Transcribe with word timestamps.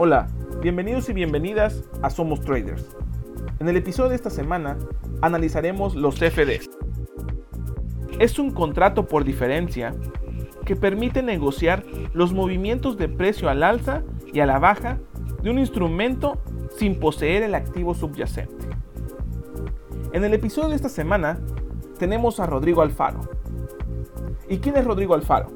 Hola, 0.00 0.28
bienvenidos 0.62 1.08
y 1.08 1.12
bienvenidas 1.12 1.82
a 2.02 2.10
Somos 2.10 2.40
Traders. 2.42 2.96
En 3.58 3.68
el 3.68 3.76
episodio 3.76 4.10
de 4.10 4.14
esta 4.14 4.30
semana 4.30 4.76
analizaremos 5.22 5.96
los 5.96 6.14
CFDs. 6.20 6.70
Es 8.20 8.38
un 8.38 8.52
contrato 8.52 9.08
por 9.08 9.24
diferencia 9.24 9.96
que 10.64 10.76
permite 10.76 11.20
negociar 11.20 11.84
los 12.12 12.32
movimientos 12.32 12.96
de 12.96 13.08
precio 13.08 13.50
al 13.50 13.64
alza 13.64 14.04
y 14.32 14.38
a 14.38 14.46
la 14.46 14.60
baja 14.60 15.00
de 15.42 15.50
un 15.50 15.58
instrumento 15.58 16.40
sin 16.76 17.00
poseer 17.00 17.42
el 17.42 17.56
activo 17.56 17.92
subyacente. 17.92 18.66
En 20.12 20.22
el 20.22 20.32
episodio 20.32 20.68
de 20.68 20.76
esta 20.76 20.88
semana 20.88 21.40
tenemos 21.98 22.38
a 22.38 22.46
Rodrigo 22.46 22.82
Alfaro. 22.82 23.28
¿Y 24.48 24.58
quién 24.58 24.76
es 24.76 24.84
Rodrigo 24.84 25.14
Alfaro? 25.14 25.48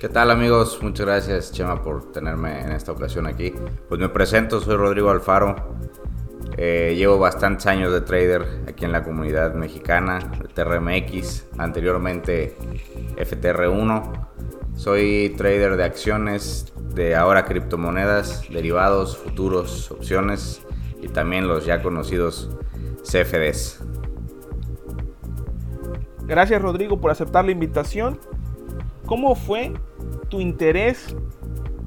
¿Qué 0.00 0.08
tal 0.08 0.30
amigos? 0.30 0.78
Muchas 0.80 1.06
gracias 1.06 1.50
Chema 1.50 1.82
por 1.82 2.12
tenerme 2.12 2.60
en 2.60 2.70
esta 2.70 2.92
ocasión 2.92 3.26
aquí. 3.26 3.52
Pues 3.88 4.00
me 4.00 4.08
presento, 4.08 4.60
soy 4.60 4.76
Rodrigo 4.76 5.10
Alfaro. 5.10 5.56
Eh, 6.56 6.94
llevo 6.96 7.18
bastantes 7.18 7.66
años 7.66 7.92
de 7.92 8.02
trader 8.02 8.62
aquí 8.68 8.84
en 8.84 8.92
la 8.92 9.02
comunidad 9.02 9.54
mexicana, 9.54 10.20
TRMX, 10.54 11.46
anteriormente 11.58 12.56
FTR1. 13.16 14.28
Soy 14.76 15.34
trader 15.36 15.76
de 15.76 15.82
acciones, 15.82 16.72
de 16.94 17.16
ahora 17.16 17.44
criptomonedas, 17.44 18.44
derivados, 18.50 19.18
futuros, 19.18 19.90
opciones 19.90 20.64
y 21.02 21.08
también 21.08 21.48
los 21.48 21.66
ya 21.66 21.82
conocidos 21.82 22.50
CFDs. 23.02 23.82
Gracias 26.28 26.62
Rodrigo 26.62 27.00
por 27.00 27.10
aceptar 27.10 27.44
la 27.44 27.50
invitación. 27.50 28.20
¿Cómo 29.04 29.34
fue 29.34 29.72
tu 30.28 30.40
interés 30.40 31.14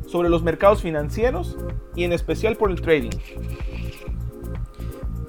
sobre 0.07 0.29
los 0.29 0.43
mercados 0.43 0.81
financieros 0.81 1.57
y 1.95 2.03
en 2.03 2.13
especial 2.13 2.57
por 2.57 2.71
el 2.71 2.81
trading? 2.81 3.11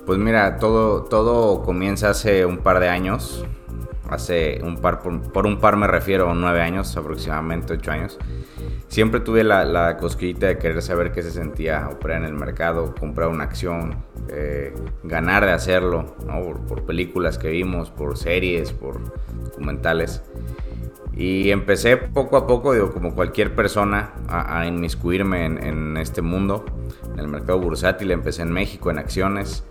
Pues 0.07 0.19
mira, 0.19 0.59
todo, 0.59 1.05
todo 1.05 1.63
comienza 1.63 2.11
hace 2.11 2.45
un 2.45 2.59
par 2.59 2.81
de 2.81 2.89
años. 2.89 3.45
Hace 4.11 4.61
un 4.63 4.77
par, 4.77 5.01
por, 5.01 5.47
un 5.47 5.59
par 5.59 5.77
me 5.77 5.87
refiero 5.87 6.29
a 6.29 6.35
nueve 6.35 6.61
años, 6.61 6.95
aproximadamente 6.97 7.75
ocho 7.75 7.93
años. 7.93 8.19
Siempre 8.89 9.21
tuve 9.21 9.43
la, 9.43 9.65
la, 9.65 9.97
cosquillita 9.97 10.49
de 10.49 10.59
querer 10.59 10.83
saber 10.83 11.13
qué 11.13 11.23
se 11.23 11.31
sentía 11.31 11.89
operar 11.89 12.19
en 12.19 12.27
el 12.27 12.35
mercado, 12.35 12.95
comprar 12.99 13.29
una 13.29 13.45
acción, 13.45 14.05
eh, 14.29 14.75
ganar 15.03 15.47
de 15.47 15.53
hacerlo, 15.53 16.15
por, 16.27 16.61
por, 16.67 16.85
películas 16.85 17.39
que 17.39 17.49
vimos, 17.49 17.91
por 17.91 18.19
series, 18.19 18.73
por 18.73 19.01
documentales. 19.45 20.23
Y 21.15 21.51
empecé 21.51 21.99
poco 21.99 22.37
a 22.37 22.47
poco, 22.47 22.73
digo, 22.73 22.93
como 22.93 23.15
cualquier 23.15 23.55
persona, 23.55 24.13
a, 24.29 24.67
inmiscuirme 24.67 25.45
en, 25.45 25.97
este 25.99 26.23
mundo, 26.23 26.65
en 27.13 27.19
el 27.19 27.29
mercado 27.29 27.61
bursátil. 27.61 28.11
Empecé 28.11 28.43
en 28.43 28.53
México 28.53 28.91
en 28.91 28.99
acciones, 28.99 29.65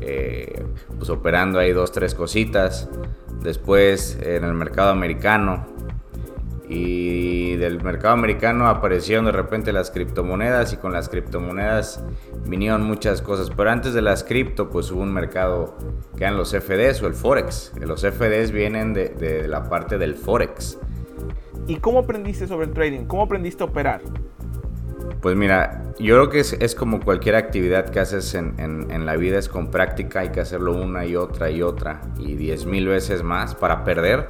eh, 0.00 0.64
pues 0.98 1.08
operando 1.08 1.60
ahí 1.60 1.72
dos, 1.72 1.92
tres 1.92 2.14
cositas. 2.14 2.88
Después 3.42 4.18
en 4.22 4.44
el 4.44 4.54
mercado 4.54 4.90
americano, 4.90 5.66
y 6.74 7.56
del 7.56 7.82
mercado 7.82 8.14
americano 8.14 8.66
aparecieron 8.66 9.26
de 9.26 9.32
repente 9.32 9.72
las 9.72 9.90
criptomonedas 9.90 10.72
y 10.72 10.78
con 10.78 10.92
las 10.92 11.08
criptomonedas 11.08 12.02
vinieron 12.46 12.82
muchas 12.82 13.20
cosas. 13.20 13.50
Pero 13.54 13.70
antes 13.70 13.92
de 13.92 14.00
las 14.00 14.24
cripto, 14.24 14.70
pues 14.70 14.90
hubo 14.90 15.02
un 15.02 15.12
mercado 15.12 15.76
que 16.16 16.24
eran 16.24 16.36
los 16.36 16.50
FDs 16.50 17.02
o 17.02 17.06
el 17.06 17.14
Forex. 17.14 17.72
Los 17.78 18.02
FDs 18.02 18.52
vienen 18.52 18.94
de, 18.94 19.46
la 19.48 19.68
parte 19.68 19.98
del 19.98 20.14
Forex. 20.14 20.78
¿Y 21.66 21.76
cómo 21.76 22.00
aprendiste 22.00 22.46
sobre 22.46 22.66
el 22.66 22.72
trading? 22.72 23.04
¿Cómo 23.04 23.22
aprendiste 23.22 23.62
a 23.62 23.66
operar? 23.66 24.00
Pues 25.20 25.36
mira, 25.36 25.84
yo 26.00 26.16
creo 26.16 26.30
que 26.30 26.40
es, 26.40 26.74
como 26.74 27.00
cualquier 27.00 27.36
actividad 27.36 27.90
que 27.90 28.00
haces 28.00 28.34
en, 28.34 28.54
en, 28.58 29.06
la 29.06 29.16
vida, 29.16 29.38
es 29.38 29.48
con 29.48 29.70
práctica, 29.70 30.20
hay 30.20 30.30
que 30.30 30.40
hacerlo 30.40 30.74
una 30.74 31.06
y 31.06 31.14
otra 31.14 31.50
y 31.50 31.62
otra 31.62 32.00
y 32.18 32.34
diez 32.34 32.66
mil 32.66 32.88
veces 32.88 33.22
más 33.22 33.54
para 33.54 33.84
perder 33.84 34.26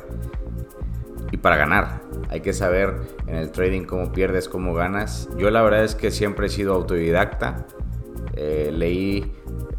y 1.33 1.39
para 1.39 1.57
ganar. 1.57 2.03
Hay 2.29 2.41
que 2.41 2.53
saber 2.53 2.95
en 3.27 3.35
el 3.35 3.51
trading 3.51 3.85
cómo 3.85 4.13
pierdes, 4.13 4.49
cómo 4.49 4.75
ganas. 4.75 5.29
Yo 5.37 5.51
la 5.51 5.63
verdad 5.63 5.83
es 5.83 5.97
que 5.97 6.13
siempre 6.13 6.47
he 6.47 6.51
sido 6.51 6.75
autodidacta. 6.75 7.67
Eh, 8.35 8.71
leí 8.73 9.33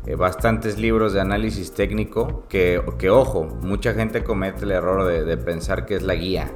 eh, 0.05 0.15
bastantes 0.15 0.77
libros 0.77 1.13
de 1.13 1.21
análisis 1.21 1.73
técnico 1.73 2.45
que, 2.49 2.81
que, 2.97 3.09
ojo, 3.09 3.45
mucha 3.61 3.93
gente 3.93 4.23
comete 4.23 4.65
el 4.65 4.71
error 4.71 5.05
de, 5.05 5.37
pensar 5.37 5.85
que 5.85 5.95
es 5.95 6.03
la 6.03 6.15
guía, 6.15 6.51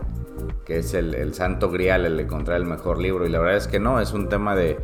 que 0.66 0.80
es 0.80 0.94
el, 0.94 1.34
santo 1.34 1.72
grial 1.72 2.06
el 2.06 2.18
de 2.18 2.24
encontrar 2.24 2.58
el 2.58 2.66
mejor 2.66 3.00
libro. 3.00 3.25
Y 3.25 3.29
la 3.29 3.40
verdad 3.40 3.58
es 3.58 3.68
que 3.68 3.79
no, 3.79 4.02
es 4.02 4.14
un 4.14 4.29
tema 4.29 4.56
de, 4.56 4.78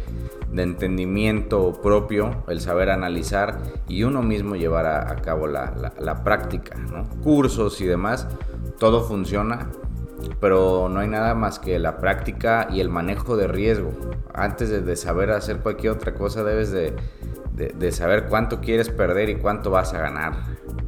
de 0.52 0.64
entendimiento 0.64 1.82
propio, 1.82 2.44
el 2.48 2.62
saber 2.62 2.92
analizar 2.92 3.60
y 3.88 4.04
uno 4.04 4.22
mismo 4.22 4.56
llevar 4.56 4.86
a, 4.86 5.16
cabo 5.18 5.48
la, 5.48 5.92
la, 6.00 6.24
práctica, 6.24 6.76
cursos 7.24 7.82
y 7.82 7.86
demás. 7.86 8.28
Todo 8.80 9.04
funciona 9.04 9.70
pero 10.40 10.90
no 10.90 11.00
hay 11.00 11.08
nada 11.08 11.36
más 11.36 11.60
que 11.60 11.80
la 11.80 11.98
práctica 11.98 12.68
y 12.72 12.80
el 12.80 12.90
manejo 12.90 13.38
de 13.38 13.48
riesgo. 13.48 13.92
Antes 14.34 14.86
de, 14.86 14.96
saber 14.96 15.32
hacer 15.32 15.60
cualquier 15.60 15.94
otra 15.94 16.14
cosa, 16.14 16.44
debes 16.44 16.72
de, 16.72 17.92
saber 17.92 18.26
cuánto 18.28 18.60
quieres 18.62 18.90
perder 18.90 19.30
y 19.30 19.36
cuánto 19.36 19.72
vas 19.72 19.94
a 19.94 20.00
ganar 20.00 20.34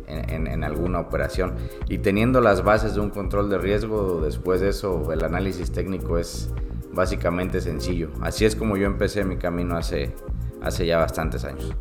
en, 0.07 0.63
alguna 0.63 0.99
operación. 0.99 1.55
Y 1.87 1.99
teniendo 1.99 2.41
las 2.41 2.63
bases 2.63 2.95
de 2.95 3.01
un 3.01 3.09
control 3.09 3.49
de 3.49 3.57
riesgo, 3.57 4.21
después 4.21 4.61
de 4.61 4.69
eso, 4.69 5.11
el 5.11 5.23
análisis 5.23 5.71
técnico 5.71 6.17
es 6.17 6.49
básicamente 6.93 7.61
sencillo. 7.61 8.09
Así 8.21 8.45
es 8.45 8.55
como 8.55 8.77
yo 8.77 8.85
empecé 8.85 9.23
mi 9.23 9.37
camino 9.37 9.77
hace, 9.77 10.13
hace 10.61 10.85
ya 10.85 10.97
bastantes 10.97 11.45
años. 11.45 11.75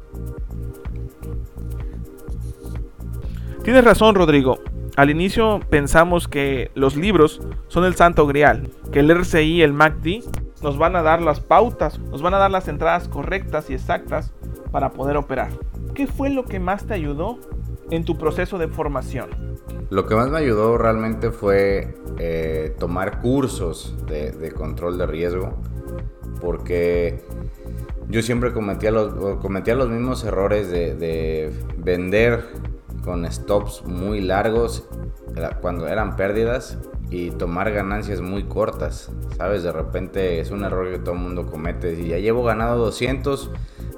Tienes 3.63 3.83
razón, 3.83 4.15
Rodrigo. 4.15 4.59
Al 4.97 5.11
inicio 5.11 5.59
pensamos 5.71 6.29
que 6.29 6.71
los 6.77 6.95
libros 6.95 7.41
son 7.67 7.85
el 7.85 7.97
santo 7.97 8.29
grial, 8.29 8.71
que 8.93 9.01
el 9.01 9.11
RCI 9.11 9.55
y 9.55 9.63
el 9.63 9.73
MACD 9.73 10.23
nos 10.63 10.79
van 10.79 10.95
a 10.95 11.03
dar 11.03 11.21
las 11.21 11.41
pautas, 11.41 11.99
nos 11.99 12.23
van 12.23 12.33
a 12.35 12.39
dar 12.39 12.53
las 12.53 12.69
entradas 12.69 13.09
correctas 13.09 13.71
y 13.71 13.75
exactas 13.75 14.33
para 14.71 14.91
poder 14.91 15.17
operar. 15.17 15.51
¿Qué 15.95 16.07
fue 16.07 16.31
lo 16.31 16.45
que 16.45 16.61
más 16.61 16.87
te 16.87 16.95
ayudó 16.95 17.41
en 17.91 18.05
tu 18.05 18.17
proceso 18.17 18.57
de 18.57 18.69
formación? 18.69 19.31
Lo 19.91 20.07
que 20.07 20.15
más 20.15 20.31
me 20.31 20.39
ayudó 20.39 20.79
realmente 20.79 21.33
fue 21.33 21.97
eh, 22.19 22.77
tomar 22.79 23.21
cursos 23.21 23.97
de, 24.07 24.53
control 24.53 24.97
de 24.97 25.07
riesgo, 25.07 25.59
porque 26.41 27.25
yo 28.09 28.23
siempre 28.23 28.53
cometía 28.53 28.93
los, 28.93 29.39
cometía 29.41 29.75
los 29.75 29.89
mismos 29.89 30.23
errores 30.23 30.71
de 30.71 31.53
vender 31.79 32.45
con 33.05 33.31
stops 33.31 33.85
muy 33.85 34.21
largos 34.21 34.85
cuando 35.61 35.87
eran 35.89 36.17
pérdidas 36.17 36.79
y 37.11 37.31
tomar 37.31 37.73
ganancias 37.73 38.21
muy 38.21 38.45
cortas. 38.45 39.11
Sabes, 39.37 39.63
de 39.63 39.73
repente 39.73 40.41
es 40.41 40.51
un 40.51 40.65
error 40.65 40.91
que 40.91 40.99
todo 40.99 41.15
el 41.15 41.21
mundo 41.21 41.47
comete. 41.47 41.97
Si 41.97 42.09
ya 42.09 42.19
llevo 42.19 42.43
ganado 42.45 42.79
200, 42.79 43.51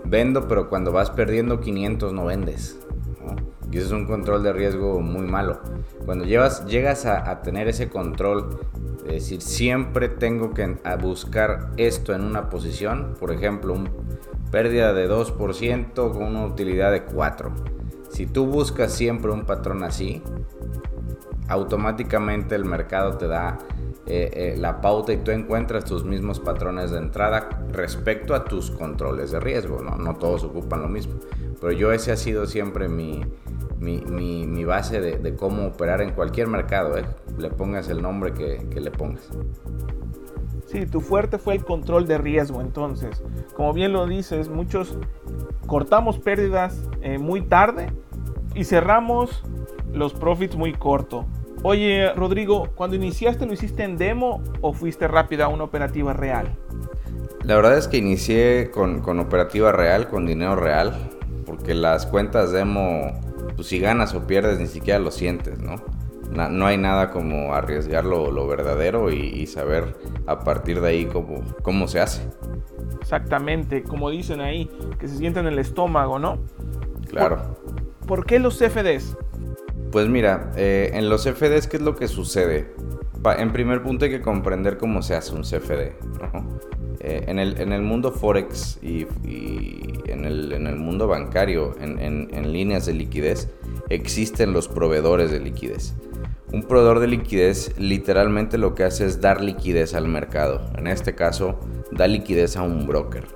vendo, 0.05 0.49
pero 0.49 0.69
cuando 0.69 0.93
vas 0.93 1.11
perdiendo 1.11 1.61
500 1.61 2.13
no 2.13 2.25
vendes. 2.25 2.79
Y 3.71 3.79
eso 3.79 3.87
es 3.87 3.93
un 3.93 4.07
control 4.07 4.43
de 4.43 4.53
riesgo 4.53 5.01
muy 5.01 5.27
malo. 5.27 5.61
Cuando 6.05 6.25
llegas 6.25 7.07
a, 7.07 7.43
tener 7.43 7.69
ese 7.69 7.89
control, 7.89 8.61
es 9.07 9.15
decir, 9.15 9.43
siempre 9.43 10.09
tengo 10.09 10.55
que 10.55 10.77
buscar 11.01 11.71
esto 11.77 12.15
en 12.15 12.23
una 12.23 12.49
posición, 12.49 13.17
por 13.19 13.33
ejemplo, 13.33 13.73
un 13.73 13.91
pérdida 14.51 14.93
de 14.93 15.11
2% 15.11 15.95
con 15.95 16.23
una 16.23 16.47
utilidad 16.47 16.93
de 16.93 17.05
4 17.05 17.76
si 18.17 18.25
tú 18.25 18.47
buscas 18.47 18.95
siempre 18.95 19.31
un 19.31 19.45
patrón 19.45 19.85
así, 19.85 20.23
automáticamente 21.49 22.55
el 22.55 22.65
mercado 22.65 23.19
te 23.19 23.27
da 23.27 23.59
eh, 24.07 24.31
eh, 24.33 24.55
la 24.57 24.81
pauta 24.81 25.13
y 25.13 25.19
tú 25.19 25.33
encuentras 25.33 25.85
tus 25.85 26.03
mismos 26.03 26.41
patrones 26.41 26.93
de 26.93 26.97
entrada 26.97 27.51
respecto 27.73 28.35
a 28.35 28.47
tus 28.47 28.71
controles 28.71 29.33
de 29.33 29.41
riesgo. 29.41 29.83
No, 29.83 30.15
todos 30.15 30.45
ocupan 30.45 30.81
lo 30.81 30.89
mismo. 30.89 31.17
Pero 31.61 31.73
yo 31.73 31.93
ese 31.93 32.11
ha 32.11 32.17
sido 32.17 32.47
siempre 32.47 32.89
mi, 32.89 33.23
mi, 33.81 34.65
base 34.65 35.03
de, 35.03 35.37
cómo 35.37 35.67
operar 35.67 36.01
en 36.01 36.13
cualquier 36.13 36.47
mercado. 36.47 36.97
¿eh? 36.97 37.05
Le 37.37 37.51
pongas 37.51 37.91
el 37.91 38.01
nombre 38.01 38.33
que, 38.33 38.67
que 38.71 38.81
le 38.81 38.93
pongas. 38.93 39.29
Sí, 40.69 40.87
tu 40.87 41.03
fuerte 41.03 41.37
fue 41.37 41.57
el 41.57 41.67
control 41.67 42.07
de 42.07 42.17
riesgo 42.17 42.63
entonces. 42.63 43.23
Como 43.55 43.75
bien 43.75 43.93
lo 43.93 44.07
dices, 44.07 44.49
muchos 44.49 44.97
cortamos 45.67 46.19
pérdidas 46.19 46.81
muy 47.19 47.43
tarde 47.43 47.93
y 48.57 48.65
cerramos 48.65 49.45
los 49.93 50.15
profits 50.15 50.57
muy 50.57 50.73
corto. 50.73 51.27
Oye, 51.63 52.13
Rodrigo, 52.15 52.69
cuando 52.75 52.97
iniciaste 52.97 53.47
lo 53.47 53.53
hiciste 53.53 53.85
en 53.85 53.97
demo 53.97 54.43
o 54.61 54.73
fuiste 54.73 55.09
rápido 55.09 55.45
a 55.45 55.49
una 55.49 55.65
operativa 55.65 56.13
real? 56.13 56.57
La 57.45 57.57
verdad 57.57 57.79
es 57.79 57.87
que 57.87 57.99
inicié 57.99 58.71
con, 58.71 59.01
con 59.01 59.21
operativa 59.21 59.73
real, 59.73 60.09
con 60.09 60.27
dinero 60.27 60.57
real, 60.57 60.95
porque 61.45 61.75
las 61.75 62.07
cuentas 62.07 62.51
demo, 62.51 63.13
pues 63.55 63.69
si 63.69 63.79
ganas 63.79 64.15
o 64.15 64.27
pierdes 64.27 64.59
ni 64.59 64.67
siquiera 64.67 64.99
lo 64.99 65.11
sientes, 65.11 65.59
¿no? 65.61 65.77
no 66.31 66.67
hay 66.67 66.77
nada 66.77 67.11
como 67.11 67.55
arriesgar 67.55 68.05
lo, 68.05 68.47
verdadero 68.47 69.11
y, 69.11 69.47
saber 69.47 69.97
a 70.27 70.41
partir 70.41 70.81
de 70.81 70.89
ahí 70.89 71.07
cómo, 71.07 71.43
cómo 71.63 71.89
se 71.89 72.01
hace. 72.01 72.29
Exactamente, 73.01 73.83
como 73.83 74.11
dicen 74.11 74.41
ahí, 74.41 74.71
que 74.99 75.09
se 75.09 75.17
sienta 75.17 75.41
en 75.41 75.47
el 75.47 75.59
estómago, 75.59 76.19
¿no? 76.19 76.39
Claro. 77.09 77.57
¿Por, 77.65 77.86
qué 78.25 78.39
los 78.39 78.59
CFDs? 78.59 79.17
Pues 79.91 80.09
mira, 80.09 80.53
eh, 80.57 80.91
en 80.95 81.09
los 81.09 81.25
CFDs, 81.25 81.67
¿qué 81.67 81.77
es 81.77 81.83
lo 81.83 81.97
que 81.97 82.09
sucede? 82.09 82.73
En 83.39 83.53
primer 83.53 83.83
punto 83.83 84.05
hay 84.05 84.11
que 84.13 84.21
comprender 84.21 84.79
cómo 84.79 85.03
se 85.03 85.15
hace 85.15 85.35
un 85.35 85.43
CFD. 85.43 85.93
Eh, 87.01 87.25
en, 87.27 87.39
el, 87.39 87.83
mundo 87.83 88.13
Forex 88.13 88.79
y, 88.83 89.07
en, 90.07 90.25
el, 90.25 90.53
en, 90.53 90.67
el, 90.67 90.77
mundo 90.77 91.09
bancario, 91.09 91.75
en, 91.81 91.99
en, 92.01 92.53
líneas 92.53 92.87
de 92.87 92.95
liquidez, 92.95 93.49
existen 93.91 94.53
los 94.53 94.69
proveedores 94.69 95.31
de 95.31 95.41
liquidez. 95.41 95.95
Un 96.53 96.63
proveedor 96.63 97.01
de 97.01 97.09
liquidez 97.09 97.73
literalmente 97.79 98.59
lo 98.59 98.75
que 98.75 98.85
hace 98.85 99.05
es 99.05 99.21
dar 99.21 99.41
liquidez 99.41 99.95
al 99.95 100.09
mercado. 100.09 100.71
En 100.79 100.87
este 100.87 101.15
caso, 101.15 101.59
da 101.91 102.07
liquidez 102.07 102.57
a 102.57 102.63
un 102.63 102.87
broker. 102.87 103.27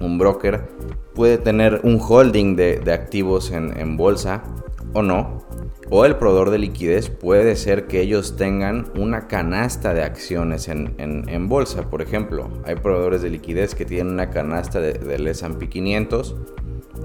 Un 0.00 0.18
broker 0.18 0.68
puede 1.16 1.38
tener 1.38 1.80
un 1.82 1.98
holding 2.00 2.54
de, 2.54 2.78
de 2.78 2.92
activos 2.92 3.50
en 3.50 3.96
bolsa 3.96 4.44
o 4.92 5.02
no, 5.02 5.46
o 5.88 6.04
el 6.04 6.16
proveedor 6.16 6.50
de 6.50 6.58
liquidez 6.58 7.10
puede 7.10 7.54
ser 7.54 7.86
que 7.86 8.00
ellos 8.00 8.36
tengan 8.36 8.86
una 8.98 9.28
canasta 9.28 9.94
de 9.94 10.02
acciones 10.02 10.68
en, 10.68 11.48
bolsa. 11.48 11.88
Por 11.88 12.02
ejemplo, 12.02 12.50
hay 12.64 12.74
proveedores 12.74 13.22
de 13.22 13.30
liquidez 13.30 13.74
que 13.74 13.84
tienen 13.84 14.14
una 14.14 14.30
canasta 14.30 14.80
del 14.80 15.28
S&P 15.28 15.68
500 15.68 16.36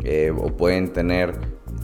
eh, 0.04 0.34
o 0.36 0.58
pueden 0.58 0.94
tener 0.94 1.34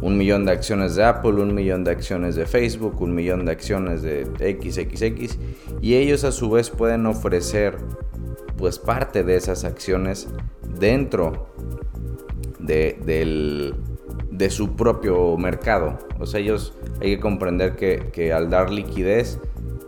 un 0.01 0.17
millón 0.17 0.45
de 0.45 0.53
acciones 0.53 0.95
de 0.95 1.03
Apple, 1.03 1.33
un 1.33 1.53
millón 1.53 1.83
de 1.83 1.91
acciones 1.91 2.35
de 2.35 2.45
Facebook, 2.45 2.99
un 3.01 3.13
millón 3.13 3.45
de 3.45 3.51
acciones 3.51 4.01
de 4.01 4.25
XXX 4.25 5.37
y 5.81 5.95
ellos 5.95 6.23
a 6.23 6.31
su 6.31 6.49
vez 6.49 6.69
pueden 6.69 7.05
ofrecer 7.05 7.77
pues 8.57 8.79
parte 8.79 9.23
de 9.23 9.35
esas 9.35 9.65
acciones 9.65 10.27
dentro 10.79 11.47
del 12.67 13.73
de 14.37 14.49
su 14.49 14.75
propio 14.75 15.35
mercado. 15.37 15.97
O 16.19 16.25
sea, 16.25 16.39
ellos 16.39 16.73
hay 17.01 17.15
que 17.15 17.19
comprender 17.19 17.75
que, 17.75 18.33
al 18.33 18.49
dar 18.49 18.69
liquidez 18.69 19.39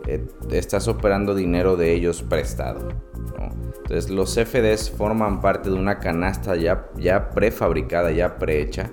eh, 0.06 0.26
estás 0.50 0.88
operando 0.88 1.34
dinero 1.34 1.76
de 1.76 1.92
ellos 1.92 2.22
prestado. 2.22 2.88
Entonces 3.82 4.10
los 4.10 4.34
CFDs 4.34 4.90
forman 4.90 5.40
parte 5.40 5.68
de 5.70 5.76
una 5.76 5.98
canasta 5.98 6.54
ya, 6.54 6.88
ya 6.96 7.30
prefabricada, 7.30 8.12
ya 8.12 8.38
prehecha. 8.38 8.90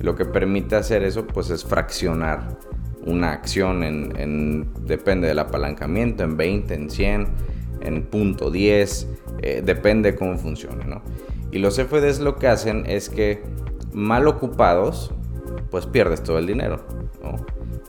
Lo 0.00 0.14
que 0.14 0.24
permite 0.24 0.76
hacer 0.76 1.02
eso 1.02 1.26
pues 1.26 1.50
es 1.50 1.64
fraccionar 1.64 2.58
una 3.06 3.32
acción 3.32 3.82
en, 3.82 4.68
depende 4.86 5.26
del 5.26 5.38
apalancamiento, 5.38 6.22
en 6.22 6.36
20, 6.36 6.74
en 6.74 6.90
100, 6.90 7.28
en 7.80 8.02
punto 8.04 8.50
10, 8.50 9.08
eh, 9.42 9.62
depende 9.64 10.14
cómo 10.14 10.36
funcione. 10.36 10.84
Y 11.52 11.58
los 11.58 11.76
CFDs 11.76 12.20
lo 12.20 12.36
que 12.36 12.48
hacen 12.48 12.84
es 12.86 13.08
que 13.08 13.42
mal 13.92 14.28
ocupados, 14.28 15.12
pues 15.70 15.86
pierdes 15.86 16.22
todo 16.22 16.38
el 16.38 16.46
dinero, 16.46 16.84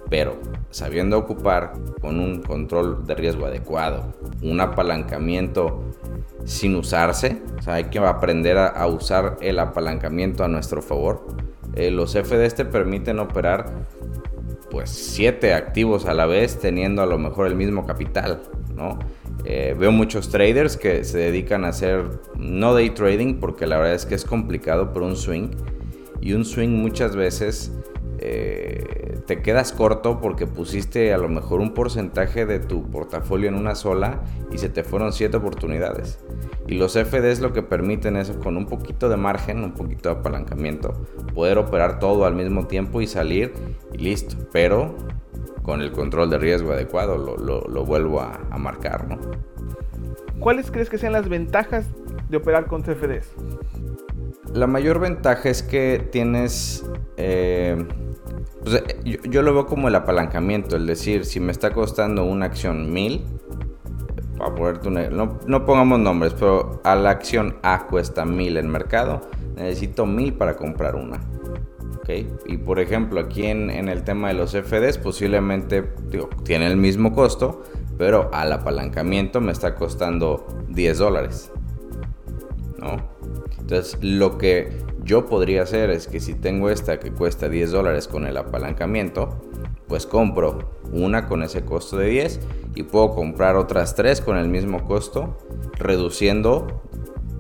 Pero 0.10 0.36
sabiendo 0.72 1.18
ocupar 1.18 1.74
con 2.02 2.20
un 2.20 2.42
control 2.42 3.06
de 3.06 3.16
riesgo 3.16 3.46
adecuado, 3.46 4.14
un 4.42 4.60
apalancamiento 4.60 5.84
sin 6.44 6.76
usarse, 6.76 7.42
o 7.60 7.62
sea, 7.62 7.76
hay 7.76 7.86
que 7.86 8.00
aprender 8.00 8.58
a, 8.58 8.86
usar 8.88 9.38
el 9.42 9.60
apalancamiento 9.60 10.44
a 10.44 10.48
nuestro 10.48 10.82
favor. 10.82 11.26
Eh, 11.76 11.92
los 11.92 12.14
FDs 12.14 12.56
te 12.56 12.66
permiten 12.66 13.20
operar 13.20 13.86
pues 14.70 14.90
siete 14.90 15.54
activos 15.54 16.06
a 16.06 16.14
la 16.14 16.26
vez 16.26 16.60
teniendo 16.60 17.02
a 17.02 17.06
lo 17.06 17.18
mejor 17.18 17.48
el 17.48 17.56
mismo 17.56 17.86
capital, 17.86 18.42
¿no? 18.76 19.00
Eh, 19.44 19.76
veo 19.78 19.92
muchos 19.92 20.30
traders 20.30 20.78
que 20.78 21.04
se 21.04 21.18
dedican 21.18 21.66
a 21.66 21.70
hacer 21.70 22.06
no 22.38 22.74
day 22.74 22.92
trading 22.92 23.36
porque 23.40 23.66
la 23.66 23.78
verdad 23.78 23.96
es 23.96 24.06
que 24.06 24.16
es 24.16 24.26
complicado, 24.26 24.94
pero 24.94 25.06
un 25.06 25.16
swing 25.16 25.50
y 26.22 26.34
un 26.34 26.46
swing 26.46 26.70
muchas 26.70 27.16
veces 27.16 27.72
eh, 28.20 29.20
te 29.26 29.42
quedas 29.42 29.74
corto 29.74 30.22
porque 30.22 30.46
pusiste 30.46 31.12
a 31.12 31.18
lo 31.18 31.28
mejor 31.28 31.60
un 31.60 31.74
porcentaje 31.74 32.46
de 32.46 32.60
tu 32.60 32.84
portafolio 32.92 33.50
en 33.50 33.56
una 33.56 33.74
sola 33.74 34.22
y 34.52 34.60
se 34.60 34.70
te 34.70 34.84
fueron 34.84 35.12
siete 35.12 35.38
oportunidades. 35.38 36.20
Y 36.68 36.76
los 36.76 36.94
FDs 36.94 37.40
lo 37.40 37.52
que 37.52 37.64
permiten 37.64 38.18
es 38.18 38.30
con 38.30 38.58
un 38.58 38.68
poquito 38.68 39.10
de 39.10 39.18
margen, 39.18 39.64
un 39.64 39.74
poquito 39.74 40.10
de 40.10 40.20
apalancamiento, 40.20 40.94
poder 41.34 41.58
operar 41.58 41.98
todo 41.98 42.26
al 42.26 42.36
mismo 42.36 42.68
tiempo 42.68 43.02
y 43.02 43.08
salir 43.08 43.54
y 43.92 43.98
listo. 43.98 44.36
Pero 44.52 44.96
con 45.64 45.82
el 45.82 45.92
control 45.92 46.30
de 46.30 46.38
riesgo 46.38 46.72
adecuado, 46.72 47.18
lo, 47.18 47.86
vuelvo 47.86 48.22
a, 48.22 48.40
a 48.50 48.58
marcar. 48.58 49.08
¿no? 49.08 49.20
¿Cuáles 50.40 50.72
crees 50.72 50.90
que 50.90 50.98
sean 50.98 51.14
las 51.14 51.30
ventajas 51.30 51.86
de 52.30 52.38
operar 52.38 52.66
con 52.66 52.82
CFDs? 52.82 53.32
La 54.54 54.68
mayor 54.68 55.00
ventaja 55.00 55.50
es 55.50 55.64
que 55.64 56.08
tienes... 56.12 56.86
Eh, 57.18 57.88
pues, 58.64 58.84
yo, 59.04 59.42
lo 59.42 59.54
veo 59.54 59.66
como 59.66 59.88
el 59.88 59.96
apalancamiento, 59.96 60.76
es 60.78 60.86
decir, 60.86 61.26
si 61.26 61.40
me 61.40 61.52
está 61.52 61.72
costando 61.72 62.26
una 62.26 62.48
acción 62.48 62.92
1000, 62.92 63.26
para 64.38 64.56
ponerte 64.56 64.90
no, 64.90 65.40
no, 65.46 65.66
pongamos 65.66 66.00
nombres, 66.00 66.34
pero 66.34 66.82
a 66.84 66.96
la 66.96 67.12
acción 67.12 67.58
A 67.64 67.88
cuesta 67.88 68.26
1000 68.26 68.58
en 68.58 68.70
mercado, 68.70 69.22
necesito 69.56 70.06
1000 70.06 70.34
para 70.34 70.56
comprar 70.58 70.96
una. 70.96 71.20
Y 72.46 72.58
por 72.58 72.80
ejemplo, 72.80 73.20
aquí 73.20 73.46
en, 73.46 73.70
el 73.70 74.04
tema 74.04 74.30
de 74.30 74.34
los 74.34 74.52
FDs, 74.52 74.98
posiblemente 74.98 75.84
tiene 76.44 76.68
el 76.68 76.78
mismo 76.78 77.14
costo, 77.14 77.64
pero 77.98 78.30
al 78.34 78.52
apalancamiento 78.52 79.40
me 79.40 79.52
está 79.52 79.76
costando 79.76 80.46
10 80.70 80.98
dólares. 80.98 81.52
¿No? 82.80 82.98
Entonces, 83.60 83.98
lo 84.02 84.38
que 84.38 84.78
yo 85.04 85.26
podría 85.26 85.64
hacer 85.64 85.90
es 85.90 86.08
que 86.08 86.20
si 86.20 86.34
tengo 86.34 86.70
esta 86.70 87.00
que 87.00 87.12
cuesta 87.12 87.48
10 87.48 87.72
dólares 87.72 88.08
con 88.08 88.26
el 88.26 88.38
apalancamiento, 88.38 89.42
pues 89.88 90.06
compro 90.06 90.72
una 90.92 91.28
con 91.28 91.44
ese 91.44 91.64
costo 91.64 91.98
de 91.98 92.08
10 92.08 92.40
y 92.76 92.84
puedo 92.84 93.12
comprar 93.12 93.56
otras 93.56 93.96
tres 93.96 94.22
con 94.22 94.38
el 94.38 94.48
mismo 94.48 94.84
costo, 94.86 95.38
reduciendo 95.78 96.82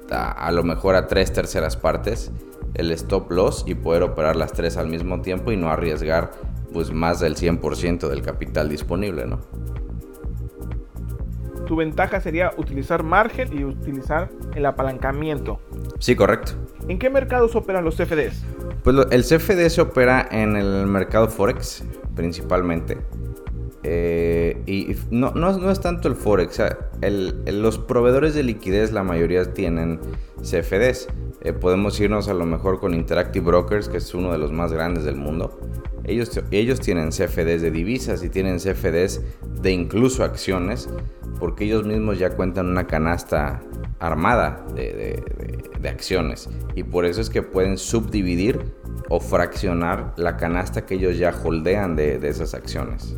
a, 0.09 0.51
lo 0.51 0.63
mejor 0.63 0.95
a 0.95 1.07
tres 1.07 1.31
terceras 1.31 1.77
partes 1.77 2.31
el 2.73 2.91
stop 2.91 3.31
loss 3.31 3.63
y 3.67 3.75
poder 3.75 4.03
operar 4.03 4.35
las 4.35 4.53
tres 4.53 4.77
al 4.77 4.87
mismo 4.87 5.21
tiempo 5.21 5.51
y 5.51 5.57
no 5.57 5.69
arriesgar 5.69 6.31
pues 6.73 6.91
más 6.91 7.19
del 7.19 7.35
100% 7.35 8.07
del 8.07 8.21
capital 8.21 8.69
disponible, 8.69 9.25
¿no? 9.25 9.39
Tu 11.65 11.75
ventaja 11.75 12.19
sería 12.19 12.51
utilizar 12.57 13.03
margen 13.03 13.57
y 13.57 13.63
utilizar 13.63 14.29
el 14.55 14.65
apalancamiento. 14.65 15.59
Sí, 15.99 16.15
correcto. 16.15 16.53
¿En 16.87 16.99
qué 16.99 17.09
mercados 17.09 17.55
operan 17.55 17.85
los 17.85 17.95
CFDs? 17.95 18.43
Pues 18.83 18.95
el 19.11 19.23
CFD 19.23 19.69
se 19.69 19.81
opera 19.81 20.27
en 20.31 20.55
el 20.57 20.87
mercado 20.87 21.27
Forex 21.29 21.83
principalmente. 22.15 22.97
Eh, 23.83 24.61
y 24.67 24.95
no, 25.09 25.31
no, 25.31 25.71
es 25.71 25.79
tanto 25.79 26.07
el 26.07 26.15
Forex, 26.15 26.61
los 27.47 27.79
proveedores 27.79 28.35
de 28.35 28.43
liquidez 28.43 28.91
la 28.91 29.03
mayoría 29.03 29.53
tienen 29.53 29.99
CFDs. 30.41 31.07
Eh, 31.43 31.53
podemos 31.53 31.99
irnos 31.99 32.27
a 32.27 32.33
lo 32.33 32.45
mejor 32.45 32.79
con 32.79 32.93
Interactive 32.93 33.45
Brokers, 33.45 33.89
que 33.89 33.97
es 33.97 34.13
uno 34.13 34.31
de 34.31 34.37
los 34.37 34.51
más 34.51 34.71
grandes 34.71 35.03
del 35.03 35.15
mundo. 35.15 35.59
Ellos, 36.03 36.39
ellos 36.51 36.79
tienen 36.79 37.09
CFDs 37.09 37.61
de 37.61 37.71
divisas 37.71 38.23
y 38.23 38.29
tienen 38.29 38.59
CFDs 38.59 39.21
de 39.61 39.71
incluso 39.71 40.23
acciones, 40.23 40.89
porque 41.39 41.65
ellos 41.65 41.85
mismos 41.85 42.19
ya 42.19 42.31
cuentan 42.31 42.67
una 42.67 42.85
canasta 42.85 43.61
armada 43.99 44.65
de, 44.75 45.23
acciones. 45.89 46.49
Y 46.75 46.83
por 46.83 47.05
eso 47.05 47.21
es 47.21 47.29
que 47.29 47.41
pueden 47.41 47.77
subdividir 47.77 48.59
o 49.09 49.19
fraccionar 49.19 50.13
la 50.17 50.37
canasta 50.37 50.85
que 50.85 50.95
ellos 50.95 51.17
ya 51.17 51.33
holdean 51.43 51.95
de, 51.95 52.19
esas 52.27 52.53
acciones. 52.53 53.15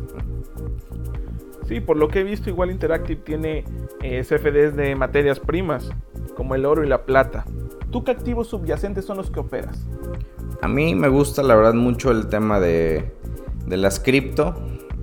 Sí, 1.66 1.80
por 1.80 1.96
lo 1.96 2.08
que 2.08 2.20
he 2.20 2.24
visto, 2.24 2.50
igual 2.50 2.70
Interactive 2.70 3.20
tiene 3.22 3.64
eh, 4.02 4.22
CFDs 4.22 4.76
de 4.76 4.94
materias 4.94 5.40
primas, 5.40 5.90
como 6.36 6.54
el 6.54 6.66
oro 6.66 6.84
y 6.84 6.88
la 6.88 7.06
plata. 7.06 7.44
¿Tú 7.90 8.04
qué 8.04 8.10
activos 8.10 8.48
subyacentes 8.48 9.04
son 9.04 9.16
los 9.16 9.30
que 9.30 9.40
operas? 9.40 9.86
A 10.60 10.68
mí 10.68 10.94
me 10.94 11.08
gusta 11.08 11.42
la 11.42 11.54
verdad 11.54 11.74
mucho 11.74 12.10
el 12.10 12.28
tema 12.28 12.60
de, 12.60 13.12
de 13.66 13.76
las 13.76 14.00
cripto. 14.00 14.54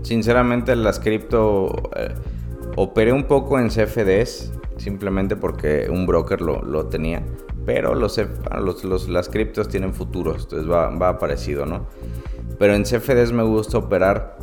Sinceramente 0.04 0.76
las 0.76 1.00
cripto 1.00 1.72
eh, 1.96 2.14
operé 2.76 3.14
un 3.14 3.24
poco 3.24 3.60
en 3.60 3.70
CFDs, 3.70 4.52
simplemente 4.78 5.36
porque 5.36 5.88
un 5.90 6.06
broker 6.06 6.42
lo, 6.42 6.86
tenía. 6.88 7.24
Pero 7.66 7.96
los, 7.96 8.20
los, 8.84 9.08
las 9.08 9.30
criptos 9.30 9.68
tienen 9.68 9.94
futuros, 9.94 10.44
entonces 10.44 10.70
va, 10.70 10.90
va 10.90 11.20
parecido, 11.20 11.66
¿no? 11.66 11.88
Pero 12.58 12.74
en 12.74 12.84
CFDs 12.84 13.32
me 13.32 13.44
gusta 13.44 13.78
operar 13.78 14.38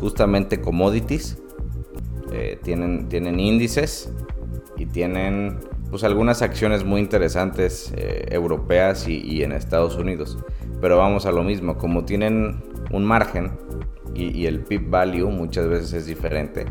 justamente 0.00 0.60
commodities. 0.60 1.38
Eh, 2.38 2.58
tienen, 2.62 3.08
tienen 3.08 3.40
índices 3.40 4.12
y 4.76 4.84
tienen 4.84 5.58
pues 5.88 6.04
algunas 6.04 6.42
acciones 6.42 6.84
muy 6.84 7.00
interesantes 7.00 7.94
eh, 7.96 8.26
europeas 8.30 9.08
y, 9.08 9.42
en 9.42 9.52
Estados 9.52 9.96
Unidos. 9.96 10.36
Pero 10.82 10.98
vamos 10.98 11.24
a 11.24 11.32
lo 11.32 11.42
mismo, 11.42 11.78
como 11.78 12.04
tienen 12.04 12.62
un 12.90 13.04
margen, 13.06 13.52
y, 14.14 14.44
el 14.44 14.60
PIP 14.60 14.90
value 14.90 15.30
muchas 15.30 15.66
veces 15.66 15.94
es 15.94 16.06
diferente. 16.06 16.66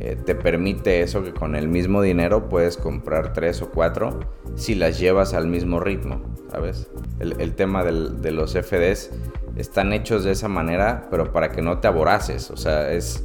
Eh, 0.00 0.16
te 0.16 0.34
permite 0.34 1.02
eso 1.02 1.22
que 1.22 1.32
con 1.32 1.54
el 1.54 1.68
mismo 1.68 2.02
dinero 2.02 2.48
puedes 2.48 2.76
comprar 2.76 3.32
tres 3.32 3.62
o 3.62 3.70
cuatro 3.70 4.18
si 4.56 4.74
las 4.74 4.98
llevas 4.98 5.32
al 5.32 5.46
mismo 5.46 5.78
ritmo, 5.78 6.22
¿sabes? 6.50 6.90
El, 7.20 7.54
tema 7.54 7.84
de 7.84 8.32
los 8.32 8.54
FDs 8.54 9.12
están 9.56 9.92
hechos 9.92 10.24
de 10.24 10.32
esa 10.32 10.48
manera, 10.48 11.06
pero 11.10 11.32
para 11.32 11.50
que 11.50 11.62
no 11.62 11.78
te 11.78 11.86
aboraces, 11.86 12.50
o 12.50 12.56
sea, 12.56 12.92
es, 12.92 13.24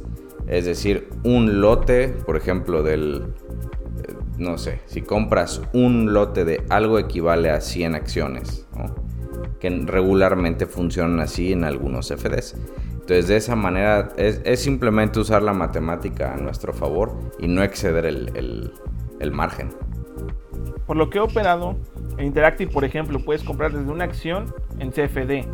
es 0.50 0.64
decir, 0.64 1.08
un 1.22 1.60
lote, 1.60 2.08
por 2.08 2.36
ejemplo, 2.36 2.82
del, 2.82 3.32
eh, 4.02 4.14
no 4.36 4.58
sé, 4.58 4.80
si 4.86 5.00
compras 5.00 5.62
un 5.72 6.12
lote 6.12 6.44
de 6.44 6.64
algo 6.68 6.98
equivale 6.98 7.50
a 7.50 7.60
100 7.60 7.94
acciones, 7.94 8.66
que 9.60 9.70
regularmente 9.86 10.66
funcionan 10.66 11.20
así 11.20 11.52
en 11.52 11.62
algunos 11.62 12.08
FDs. 12.08 12.56
Entonces 12.92 13.28
de 13.28 13.36
esa 13.36 13.54
manera 13.54 14.08
es, 14.16 14.60
simplemente 14.60 15.20
usar 15.20 15.42
la 15.42 15.52
matemática 15.52 16.34
a 16.34 16.36
nuestro 16.36 16.72
favor 16.72 17.16
y 17.38 17.46
no 17.46 17.62
exceder 17.62 18.04
el, 18.04 18.72
el 19.20 19.30
margen. 19.30 19.70
Por 20.84 20.96
lo 20.96 21.10
que 21.10 21.18
he 21.18 21.20
operado, 21.20 21.76
en 22.18 22.26
Interactive, 22.26 22.72
por 22.72 22.84
ejemplo, 22.84 23.20
puedes 23.20 23.44
comprar 23.44 23.72
desde 23.72 23.90
una 23.90 24.02
acción 24.02 24.52
en 24.80 24.90
CFD. 24.90 25.46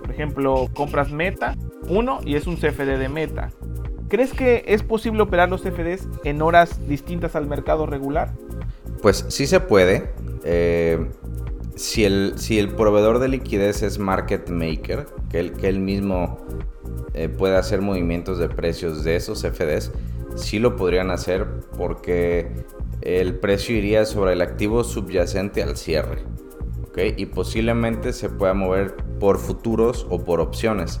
Por 0.00 0.10
ejemplo, 0.10 0.68
compras 0.72 1.10
Meta 1.10 1.56
1 1.88 2.20
y 2.24 2.36
es 2.36 2.46
un 2.46 2.54
CFD 2.54 2.98
de 2.98 3.08
Meta. 3.08 3.50
¿Crees 4.14 4.32
que 4.32 4.62
es 4.68 4.84
posible 4.84 5.22
operar 5.22 5.48
los 5.48 5.62
CFDs 5.62 6.06
en 6.22 6.40
horas 6.40 6.86
distintas 6.86 7.34
al 7.34 7.48
mercado 7.48 7.84
regular? 7.84 8.32
Pues 9.02 9.24
sí 9.26 9.48
se 9.48 9.58
puede. 9.58 10.08
Eh, 10.44 11.10
si, 11.74 12.04
el, 12.04 12.34
si 12.36 12.60
el 12.60 12.68
proveedor 12.68 13.18
de 13.18 13.26
liquidez 13.26 13.82
es 13.82 13.98
market 13.98 14.48
maker, 14.50 15.06
que 15.32 15.40
él, 15.40 15.52
que 15.54 15.66
él 15.66 15.80
mismo 15.80 16.38
eh, 17.14 17.28
puede 17.28 17.56
hacer 17.56 17.80
movimientos 17.80 18.38
de 18.38 18.48
precios 18.48 19.02
de 19.02 19.16
esos 19.16 19.42
CFDs, 19.42 19.90
sí 20.36 20.60
lo 20.60 20.76
podrían 20.76 21.10
hacer 21.10 21.48
porque 21.76 22.52
el 23.00 23.40
precio 23.40 23.74
iría 23.74 24.04
sobre 24.04 24.34
el 24.34 24.42
activo 24.42 24.84
subyacente 24.84 25.60
al 25.60 25.76
cierre. 25.76 26.22
Y 27.16 27.26
posiblemente 27.26 28.12
se 28.12 28.28
pueda 28.28 28.54
mover 28.54 28.94
por 29.18 29.40
futuros 29.40 30.06
o 30.08 30.22
por 30.22 30.38
opciones. 30.38 31.00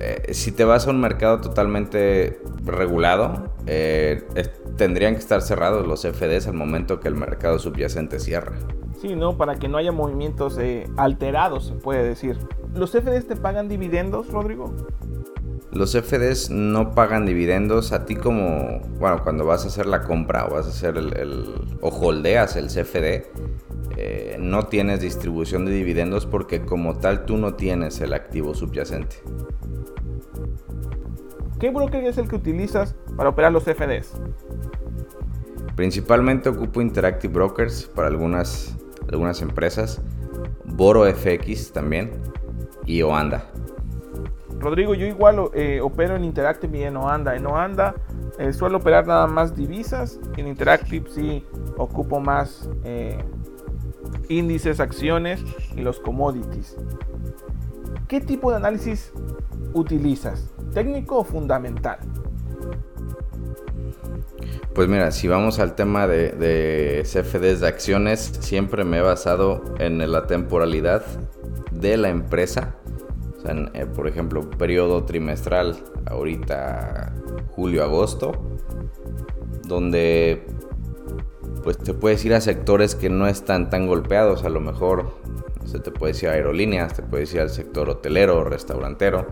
Eh, 0.00 0.32
si 0.32 0.50
te 0.50 0.64
vas 0.64 0.86
a 0.86 0.90
un 0.90 1.00
mercado 1.00 1.40
totalmente 1.42 2.40
regulado, 2.64 3.52
eh, 3.66 4.22
tendrían 4.76 5.14
que 5.14 5.20
estar 5.20 5.42
cerrados 5.42 5.86
los 5.86 6.06
FDs 6.06 6.46
al 6.46 6.54
momento 6.54 7.00
que 7.00 7.08
el 7.08 7.14
mercado 7.14 7.58
subyacente 7.58 8.18
cierra. 8.18 8.56
Sí, 8.98 9.14
¿no? 9.14 9.36
Para 9.36 9.56
que 9.56 9.68
no 9.68 9.76
haya 9.76 9.92
movimientos 9.92 10.56
eh, 10.58 10.88
alterados, 10.96 11.66
se 11.66 11.74
puede 11.74 12.02
decir. 12.02 12.38
¿Los 12.74 12.92
FDs 12.92 13.26
te 13.26 13.36
pagan 13.36 13.68
dividendos, 13.68 14.28
Rodrigo? 14.30 14.74
Los 15.72 15.92
FDs 15.92 16.50
no 16.50 16.92
pagan 16.92 17.26
dividendos 17.26 17.92
a 17.92 18.06
ti 18.06 18.16
como, 18.16 18.80
bueno, 18.98 19.22
cuando 19.22 19.44
vas 19.44 19.64
a 19.64 19.68
hacer 19.68 19.86
la 19.86 20.02
compra 20.02 20.46
o 20.46 20.54
vas 20.54 20.66
a 20.66 20.70
hacer 20.70 20.96
el, 20.96 21.78
o 21.80 21.88
holdeas 21.88 22.56
el 22.56 22.68
CFD, 22.68 23.26
eh, 24.02 24.36
no 24.40 24.64
tienes 24.66 25.02
distribución 25.02 25.66
de 25.66 25.72
dividendos 25.72 26.24
porque 26.24 26.62
como 26.62 26.96
tal 26.96 27.26
tú 27.26 27.36
no 27.36 27.52
tienes 27.52 28.00
el 28.00 28.14
activo 28.14 28.54
subyacente. 28.54 29.16
¿Qué 31.58 31.68
broker 31.68 32.02
es 32.04 32.16
el 32.16 32.26
que 32.26 32.36
utilizas 32.36 32.94
para 33.14 33.28
operar 33.28 33.52
los 33.52 33.64
CFDs? 33.64 34.14
Principalmente 35.76 36.48
ocupo 36.48 36.80
Interactive 36.80 37.34
Brokers 37.34 37.84
para 37.94 38.08
algunas, 38.08 38.74
algunas 39.12 39.42
empresas, 39.42 40.00
Boro 40.64 41.04
FX 41.04 41.70
también 41.70 42.10
y 42.86 43.02
Oanda. 43.02 43.50
Rodrigo, 44.58 44.94
yo 44.94 45.06
igual 45.06 45.50
eh, 45.52 45.80
opero 45.82 46.16
en 46.16 46.24
Interactive 46.24 46.78
y 46.78 46.82
en 46.84 46.96
Oanda. 46.96 47.36
En 47.36 47.46
Oanda 47.46 47.94
eh, 48.38 48.54
suelo 48.54 48.78
operar 48.78 49.06
nada 49.06 49.26
más 49.26 49.54
divisas. 49.54 50.18
En 50.38 50.46
Interactive 50.46 51.10
sí 51.10 51.44
ocupo 51.76 52.20
más 52.20 52.70
eh, 52.84 53.18
índices, 54.28 54.80
acciones 54.80 55.42
y 55.76 55.80
los 55.80 56.00
commodities. 56.00 56.76
¿Qué 58.08 58.20
tipo 58.20 58.50
de 58.50 58.56
análisis 58.56 59.12
utilizas? 59.72 60.50
¿Técnico 60.72 61.18
o 61.18 61.24
fundamental? 61.24 61.98
Pues 64.74 64.88
mira, 64.88 65.10
si 65.10 65.28
vamos 65.28 65.58
al 65.58 65.74
tema 65.74 66.06
de, 66.06 67.02
CFDs 67.04 67.60
de 67.60 67.68
acciones, 67.68 68.20
siempre 68.40 68.84
me 68.84 68.98
he 68.98 69.02
basado 69.02 69.62
en 69.78 69.98
la 70.10 70.26
temporalidad 70.26 71.04
de 71.72 71.96
la 71.96 72.08
empresa 72.08 72.76
eh, 73.74 73.86
por 73.86 74.06
ejemplo, 74.06 74.48
periodo 74.50 75.04
trimestral, 75.04 75.76
ahorita 76.06 77.14
julio-agosto, 77.52 78.32
donde 79.66 80.44
pues 81.62 81.78
te 81.78 81.94
puedes 81.94 82.24
ir 82.24 82.34
a 82.34 82.40
sectores 82.40 82.94
que 82.94 83.10
no 83.10 83.26
están 83.26 83.70
tan 83.70 83.86
golpeados, 83.86 84.44
a 84.44 84.48
lo 84.48 84.60
mejor 84.60 85.14
se 85.64 85.78
te 85.78 85.90
puede 85.90 86.16
ir 86.18 86.28
a 86.28 86.32
aerolíneas, 86.32 86.94
te 86.94 87.02
puedes 87.02 87.32
ir 87.34 87.40
al 87.40 87.50
sector 87.50 87.88
hotelero, 87.88 88.44
restaurantero, 88.44 89.26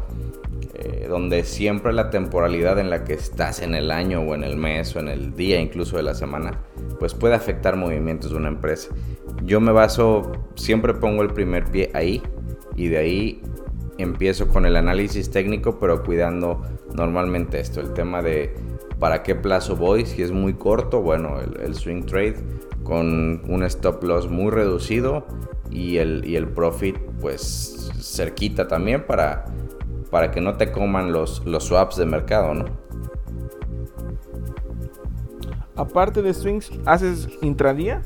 eh, 0.74 1.06
donde 1.08 1.44
siempre 1.44 1.92
la 1.92 2.10
temporalidad 2.10 2.78
en 2.78 2.90
la 2.90 3.04
que 3.04 3.14
estás 3.14 3.60
en 3.60 3.74
el 3.74 3.90
año 3.90 4.20
o 4.20 4.34
en 4.34 4.44
el 4.44 4.56
mes 4.56 4.94
o 4.94 5.00
en 5.00 5.08
el 5.08 5.34
día 5.34 5.60
incluso 5.60 5.96
de 5.96 6.02
la 6.02 6.14
semana, 6.14 6.60
pues 6.98 7.14
puede 7.14 7.34
afectar 7.34 7.76
movimientos 7.76 8.30
de 8.30 8.36
una 8.36 8.48
empresa. 8.48 8.90
Yo 9.44 9.60
me 9.60 9.72
baso, 9.72 10.32
siempre 10.54 10.94
pongo 10.94 11.22
el 11.22 11.30
primer 11.32 11.64
pie 11.64 11.90
ahí 11.94 12.22
y 12.76 12.88
de 12.88 12.98
ahí 12.98 13.42
empiezo 13.98 14.48
con 14.48 14.66
el 14.66 14.76
análisis 14.76 15.30
técnico, 15.30 15.78
pero 15.80 16.04
cuidando 16.04 16.62
normalmente 16.94 17.58
esto, 17.58 17.80
el 17.80 17.92
tema 17.92 18.22
de 18.22 18.54
para 18.98 19.22
qué 19.22 19.34
plazo 19.34 19.76
voy, 19.76 20.06
si 20.06 20.22
es 20.22 20.32
muy 20.32 20.54
corto, 20.54 21.00
bueno, 21.00 21.36
el, 21.40 21.74
swing 21.74 22.02
trade 22.02 22.36
con 22.82 23.42
un 23.48 23.62
stop 23.64 24.02
loss 24.02 24.28
muy 24.28 24.50
reducido 24.50 25.26
y 25.70 25.98
el, 25.98 26.24
y 26.24 26.36
el 26.36 26.48
profit 26.48 26.96
pues 27.20 27.90
cerquita 28.00 28.66
también 28.66 29.06
para, 29.06 29.44
para 30.10 30.30
que 30.30 30.40
no 30.40 30.56
te 30.56 30.72
coman 30.72 31.12
los, 31.12 31.44
los 31.44 31.64
swaps 31.64 31.96
de 31.96 32.06
mercado, 32.06 32.54
¿no? 32.54 32.64
Aparte 35.76 36.22
de 36.22 36.34
swings, 36.34 36.72
¿haces 36.86 37.28
intradía? 37.40 38.02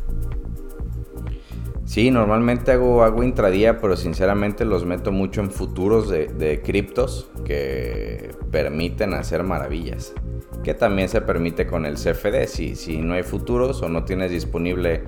Sí, 1.87 2.11
normalmente 2.11 2.71
hago, 2.73 3.03
hago 3.03 3.23
intradía, 3.23 3.79
pero 3.79 3.97
sinceramente 3.97 4.65
los 4.65 4.85
meto 4.85 5.11
mucho 5.13 5.41
en 5.41 5.51
futuros 5.51 6.09
de, 6.09 6.61
criptos 6.65 7.31
que 7.45 8.35
permiten 8.51 9.15
hacer 9.15 9.43
maravillas. 9.43 10.15
Que 10.63 10.75
también 10.75 11.09
se 11.09 11.21
permite 11.21 11.67
con 11.67 11.87
el 11.87 11.95
CFD. 11.95 12.47
Si, 12.47 12.77
si 12.77 12.99
no 12.99 13.15
hay 13.15 13.23
futuros 13.23 13.83
o 13.83 13.89
no 13.89 14.05
tienes 14.05 14.31
disponible, 14.31 15.03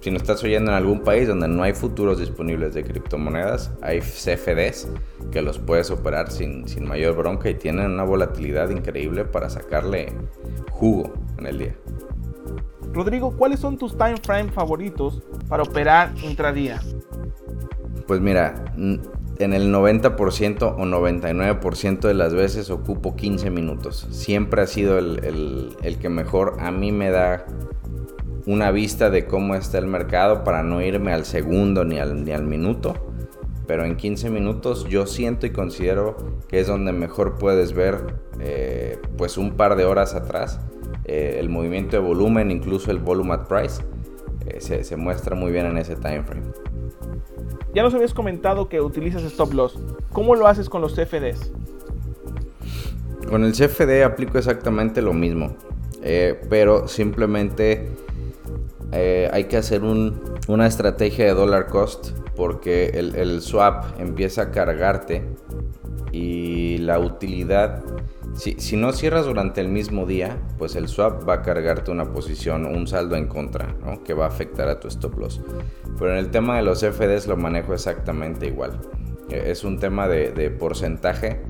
si 0.00 0.10
no 0.10 0.16
estás 0.16 0.42
oyendo 0.44 0.70
en 0.70 0.76
algún 0.76 1.00
país 1.00 1.28
donde 1.28 1.48
no 1.48 1.62
hay 1.62 1.72
futuros 1.72 2.18
disponibles 2.18 2.74
de 2.74 2.84
criptomonedas, 2.84 3.72
hay 3.82 4.00
CFDs 4.00 4.88
que 5.32 5.42
los 5.42 5.58
puedes 5.58 5.90
operar 5.90 6.30
sin, 6.30 6.68
sin 6.68 6.86
mayor 6.86 7.16
bronca 7.16 7.50
y 7.50 7.54
tienen 7.54 7.90
una 7.90 8.04
volatilidad 8.04 8.70
increíble 8.70 9.24
para 9.24 9.50
sacarle 9.50 10.12
jugo 10.70 11.12
en 11.38 11.46
el 11.46 11.58
día. 11.58 11.74
Rodrigo, 12.92 13.36
¿cuáles 13.36 13.58
son 13.58 13.76
tus 13.76 13.96
time 13.98 14.16
frame 14.22 14.52
favoritos 14.52 15.20
para 15.48 15.64
operar 15.64 16.14
intradía? 16.22 16.80
Pues 18.06 18.20
mira, 18.20 18.72
en 19.38 19.52
el 19.52 19.72
90% 19.72 20.62
o 20.62 20.84
99% 20.84 22.00
de 22.00 22.14
las 22.14 22.34
veces 22.34 22.70
ocupo 22.70 23.16
15 23.16 23.50
minutos. 23.50 24.06
Siempre 24.10 24.62
ha 24.62 24.66
sido 24.66 24.98
el, 24.98 25.76
que 26.00 26.08
mejor 26.08 26.56
a 26.60 26.70
mí 26.70 26.92
me 26.92 27.10
da 27.10 27.46
una 28.46 28.70
vista 28.70 29.10
de 29.10 29.26
cómo 29.26 29.54
está 29.54 29.78
el 29.78 29.86
mercado 29.86 30.44
para 30.44 30.62
no 30.62 30.82
irme 30.82 31.12
al 31.12 31.24
segundo 31.24 31.84
ni 31.84 31.98
al, 31.98 32.24
ni 32.24 32.32
al 32.32 32.44
minuto. 32.44 32.94
Pero 33.66 33.84
en 33.84 33.96
15 33.96 34.30
minutos 34.30 34.86
yo 34.88 35.06
siento 35.06 35.46
y 35.46 35.50
considero 35.50 36.16
que 36.48 36.60
es 36.60 36.66
donde 36.66 36.92
mejor 36.92 37.38
puedes 37.38 37.72
ver 37.72 38.18
eh, 38.40 38.98
pues 39.16 39.38
un 39.38 39.56
par 39.56 39.76
de 39.76 39.84
horas 39.84 40.14
atrás 40.14 40.60
eh, 41.06 41.36
el 41.38 41.48
movimiento 41.48 41.96
de 41.96 42.02
volumen, 42.02 42.50
incluso 42.50 42.90
el 42.90 42.98
volume 42.98 43.34
at 43.34 43.46
price, 43.46 43.82
eh, 44.46 44.60
se, 44.60 44.96
muestra 44.96 45.34
muy 45.34 45.52
bien 45.52 45.66
en 45.66 45.78
ese 45.78 45.96
time 45.96 46.22
frame. 46.22 46.46
Ya 47.74 47.82
nos 47.82 47.92
habías 47.94 48.14
comentado 48.14 48.68
que 48.68 48.80
utilizas 48.80 49.24
stop 49.24 49.52
loss. 49.52 49.78
¿Cómo 50.12 50.36
lo 50.36 50.46
haces 50.46 50.68
con 50.68 50.80
los 50.80 50.94
CFDs? 50.94 51.52
Con 53.28 53.44
el 53.44 53.52
CFD 53.52 54.04
aplico 54.04 54.38
exactamente 54.38 55.02
lo 55.02 55.12
mismo, 55.12 55.56
eh, 56.02 56.40
pero 56.48 56.86
simplemente 56.86 57.90
hay 58.92 59.44
que 59.44 59.56
hacer 59.56 59.82
una 59.82 60.66
estrategia 60.68 61.24
de 61.24 61.34
dollar 61.34 61.66
cost 61.66 62.10
porque 62.36 62.90
el 62.90 63.42
swap 63.42 63.98
empieza 63.98 64.42
a 64.42 64.50
cargarte 64.52 65.24
y 66.14 66.78
la 66.78 67.00
utilidad 67.00 67.82
si, 68.36 68.76
no 68.76 68.92
cierras 68.92 69.26
durante 69.26 69.60
el 69.60 69.68
mismo 69.68 70.06
día, 70.06 70.38
pues 70.58 70.74
el 70.74 70.88
swap 70.88 71.28
va 71.28 71.34
a 71.34 71.42
cargarte 71.42 71.90
una 71.90 72.12
posición, 72.12 72.66
un 72.66 72.86
saldo 72.86 73.16
en 73.16 73.28
contra, 73.28 73.76
que 74.04 74.12
va 74.12 74.24
a 74.24 74.28
afectar 74.28 74.68
a 74.68 74.80
tu 74.80 74.88
stop 74.88 75.18
loss. 75.18 75.40
Pero 75.98 76.12
en 76.12 76.18
el 76.18 76.30
tema 76.30 76.56
de 76.56 76.62
los 76.62 76.80
FDs 76.80 77.28
lo 77.28 77.36
manejo 77.36 77.74
exactamente 77.74 78.46
igual. 78.46 78.80
Eh, 79.30 79.44
es 79.46 79.62
un 79.62 79.78
tema 79.78 80.08
de, 80.08 80.50
porcentaje 80.50 81.42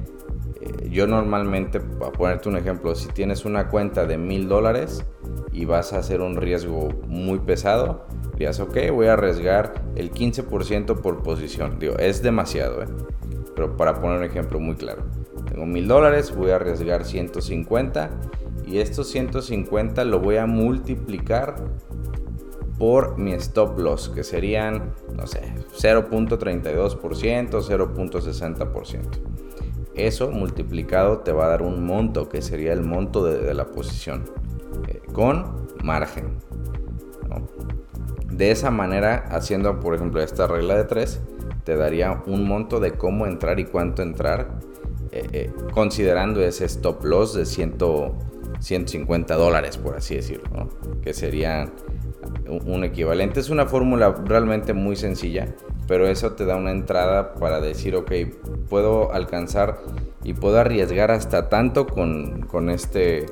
eh, 0.61 0.88
yo 0.91 1.07
normalmente, 1.07 1.81
para 1.81 2.12
ponerte 2.12 2.49
un 2.49 2.57
ejemplo, 2.57 2.95
si 2.95 3.09
tienes 3.09 3.45
una 3.45 3.69
cuenta 3.69 4.07
de 4.07 4.19
mil 4.19 4.49
dólares 4.49 5.05
y 5.53 5.64
vas 5.64 5.93
a 5.93 5.99
hacer 5.99 6.21
un 6.21 6.37
riesgo 6.37 6.91
muy 7.07 7.38
pesado, 7.38 8.07
dirías, 8.33 8.61
ok, 8.61 8.76
voy 8.93 9.07
a 9.07 9.14
arriesgar 9.14 9.75
el 9.97 10.12
15% 10.12 11.00
por 11.00 11.23
posición. 11.23 11.79
Digo, 11.79 11.97
es 11.99 12.23
demasiado, 12.23 12.83
¿eh? 12.83 12.87
pero 13.55 13.76
para 13.76 14.00
poner 14.00 14.19
un 14.19 14.25
ejemplo 14.25 14.61
muy 14.61 14.75
claro. 14.75 15.05
Tengo 15.48 15.66
mil 15.66 15.86
dólares, 15.86 16.34
voy 16.34 16.50
a 16.50 16.56
arriesgar 16.56 17.04
150 17.04 18.10
y 18.66 18.78
estos 18.78 19.08
150 19.08 20.04
lo 20.04 20.20
voy 20.20 20.36
a 20.36 20.46
multiplicar 20.46 21.56
por 22.78 23.18
mi 23.18 23.32
stop 23.34 23.78
loss, 23.78 24.08
que 24.08 24.24
serían, 24.24 24.94
no 25.14 25.26
sé, 25.26 25.54
0.32%, 25.76 26.98
0.60%. 26.98 29.00
Eso 29.94 30.30
multiplicado 30.30 31.18
te 31.18 31.32
va 31.32 31.46
a 31.46 31.48
dar 31.48 31.62
un 31.62 31.86
monto, 31.86 32.28
que 32.28 32.42
sería 32.42 32.72
el 32.72 32.82
monto 32.82 33.24
de, 33.24 33.54
la 33.54 33.66
posición, 33.66 34.24
eh, 34.88 35.00
con 35.12 35.68
margen. 35.84 36.38
De 38.28 38.50
esa 38.50 38.72
manera, 38.72 39.26
haciendo 39.30 39.78
por 39.78 39.94
ejemplo 39.94 40.20
esta 40.20 40.48
regla 40.48 40.74
de 40.74 40.84
3, 40.84 41.20
te 41.62 41.76
daría 41.76 42.22
un 42.26 42.48
monto 42.48 42.80
de 42.80 42.92
cómo 42.92 43.26
entrar 43.26 43.60
y 43.60 43.64
cuánto 43.64 44.02
entrar, 44.02 44.58
eh, 45.14 45.28
eh, 45.33 45.50
considerando 45.73 46.42
ese 46.42 46.64
stop 46.64 47.04
loss 47.04 47.35
de 47.35 47.47
150 47.47 49.37
dólares, 49.37 49.78
por 49.78 49.97
así 49.97 50.16
decirlo, 50.16 50.68
que 51.04 51.14
sería 51.14 51.71
un 52.49 52.83
equivalente. 52.83 53.38
Es 53.38 53.49
una 53.49 53.66
fórmula 53.66 54.11
realmente 54.25 54.73
muy 54.73 54.97
sencilla, 54.97 55.54
pero 55.87 56.09
eso 56.09 56.33
te 56.33 56.44
da 56.44 56.56
una 56.56 56.73
entrada 56.73 57.35
para 57.35 57.61
decir, 57.61 57.94
ok, 57.94 58.11
puedo 58.68 59.12
alcanzar 59.12 59.78
y 60.25 60.35
puedo 60.35 60.59
arriesgar 60.59 61.12
hasta 61.12 61.49
tanto 61.49 61.87
con, 61.87 62.40
con 62.49 62.68
este, 62.68 63.26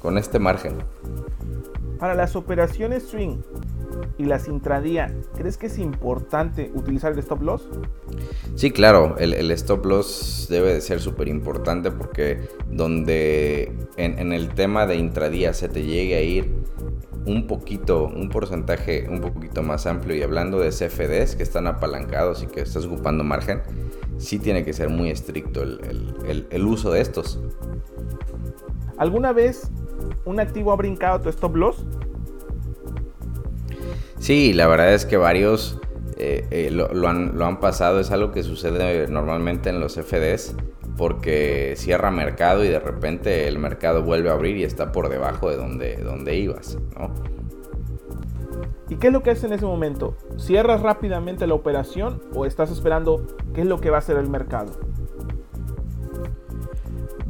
con 0.00 0.16
este 0.16 0.38
margen. 0.38 0.78
Para 1.98 2.14
las 2.14 2.34
operaciones 2.34 3.02
swing 3.02 3.42
y 4.20 4.24
las 4.24 4.48
intradía, 4.48 5.14
¿crees 5.34 5.56
que 5.56 5.68
es 5.68 5.78
importante 5.78 6.70
utilizar 6.74 7.12
el 7.12 7.18
stop 7.20 7.40
loss? 7.40 7.66
Sí, 8.54 8.70
claro, 8.70 9.16
el, 9.16 9.50
stop 9.52 9.86
loss 9.86 10.46
debe 10.50 10.74
de 10.74 10.82
ser 10.82 11.00
súper 11.00 11.28
importante 11.28 11.90
porque 11.90 12.38
donde 12.70 13.72
en, 13.96 14.18
en, 14.18 14.34
el 14.34 14.50
tema 14.50 14.86
de 14.86 14.96
intradía 14.96 15.54
se 15.54 15.70
te 15.70 15.84
llegue 15.84 16.16
a 16.16 16.20
ir 16.20 16.50
un 17.24 17.46
poquito, 17.46 18.04
un 18.04 18.28
porcentaje 18.28 19.06
un 19.08 19.22
poquito 19.22 19.62
más 19.62 19.86
amplio 19.86 20.14
y 20.14 20.22
hablando 20.22 20.58
de 20.58 20.68
CFDs 20.68 21.36
que 21.36 21.42
están 21.42 21.66
apalancados 21.66 22.42
y 22.42 22.46
que 22.46 22.60
estás 22.60 22.84
ocupando 22.84 23.24
margen, 23.24 23.62
sí 24.18 24.38
tiene 24.38 24.66
que 24.66 24.74
ser 24.74 24.90
muy 24.90 25.08
estricto 25.08 25.62
el, 25.62 26.64
uso 26.66 26.90
de 26.90 27.00
estos. 27.00 27.40
¿Alguna 28.98 29.32
vez 29.32 29.70
un 30.26 30.40
activo 30.40 30.72
ha 30.72 30.76
brincado 30.76 31.22
tu 31.22 31.30
stop 31.30 31.56
loss? 31.56 31.86
Sí, 34.20 34.52
la 34.52 34.66
verdad 34.66 34.92
es 34.92 35.06
que 35.06 35.16
varios 35.16 35.80
eh, 36.18 36.46
eh, 36.50 36.70
lo, 36.70 37.08
han, 37.08 37.38
lo, 37.38 37.46
han, 37.46 37.58
pasado, 37.58 38.00
es 38.00 38.10
algo 38.10 38.32
que 38.32 38.42
sucede 38.42 39.08
normalmente 39.08 39.70
en 39.70 39.80
los 39.80 39.94
CFDs 39.94 40.54
porque 40.98 41.72
cierra 41.78 42.10
mercado 42.10 42.62
y 42.62 42.68
de 42.68 42.78
repente 42.78 43.48
el 43.48 43.58
mercado 43.58 44.02
vuelve 44.02 44.28
a 44.28 44.34
abrir 44.34 44.58
y 44.58 44.64
está 44.64 44.92
por 44.92 45.08
debajo 45.08 45.48
de 45.48 45.56
donde, 45.56 45.96
donde 45.96 46.36
ibas, 46.36 46.78
¿no? 46.98 47.14
¿Y 48.90 48.96
qué 48.96 49.06
es 49.06 49.12
lo 49.12 49.22
que 49.22 49.30
haces 49.30 49.44
en 49.44 49.54
ese 49.54 49.64
momento? 49.64 50.14
¿Cierras 50.36 50.82
rápidamente 50.82 51.46
la 51.46 51.54
operación 51.54 52.20
o 52.34 52.44
estás 52.44 52.70
esperando 52.70 53.26
qué 53.54 53.62
es 53.62 53.66
lo 53.66 53.80
que 53.80 53.88
va 53.88 53.96
a 53.96 54.00
hacer 54.00 54.18
el 54.18 54.28
mercado? 54.28 54.72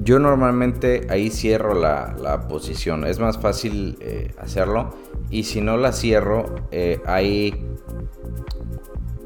Yo 0.03 0.19
normalmente 0.19 1.07
ahí 1.11 1.31
cierro 1.31 1.75
la, 1.75 2.47
posición, 2.49 3.05
es 3.05 3.19
más 3.19 3.39
fácil 3.39 3.99
eh, 4.01 4.33
hacerlo. 4.39 4.95
Y 5.29 5.45
si 5.45 5.61
no 5.61 5.77
la 5.77 5.93
cierro 5.93 6.47
eh, 6.71 7.01
hay, 7.05 7.67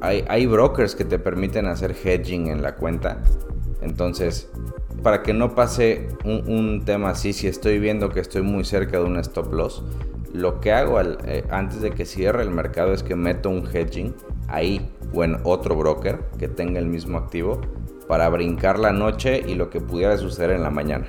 hay, 0.00 0.24
hay 0.26 0.46
brokers 0.46 0.96
que 0.96 1.04
te 1.04 1.18
permiten 1.18 1.66
hacer 1.66 1.94
hedging 2.04 2.48
en 2.48 2.62
la 2.62 2.74
cuenta. 2.74 3.22
Entonces, 3.82 4.50
para 5.04 5.22
que 5.22 5.34
no 5.34 5.54
pase 5.54 6.08
un, 6.24 6.82
tema 6.84 7.10
así, 7.10 7.32
si 7.34 7.46
estoy 7.46 7.78
viendo 7.78 8.08
que 8.08 8.20
estoy 8.20 8.42
muy 8.42 8.64
cerca 8.64 8.98
de 8.98 9.04
un 9.04 9.18
stop 9.18 9.52
loss, 9.52 9.84
lo 10.32 10.60
que 10.60 10.72
hago 10.72 11.00
eh, 11.00 11.44
antes 11.50 11.82
de 11.82 11.90
que 11.90 12.06
cierre 12.06 12.42
el 12.42 12.50
mercado 12.50 12.92
es 12.92 13.02
que 13.02 13.14
meto 13.14 13.50
un 13.50 13.68
hedging 13.70 14.14
ahí 14.48 14.90
o 15.12 15.22
en 15.22 15.36
otro 15.44 15.76
broker 15.76 16.20
que 16.38 16.48
tenga 16.48 16.80
el 16.80 16.86
mismo 16.86 17.18
activo 17.18 17.60
para 18.08 18.28
brincar 18.28 18.78
la 18.78 18.92
noche 18.92 19.42
y 19.46 19.54
lo 19.54 19.70
que 19.70 19.80
pudiera 19.80 20.16
suceder 20.16 20.50
en 20.50 20.62
la 20.62 20.70
mañana. 20.70 21.06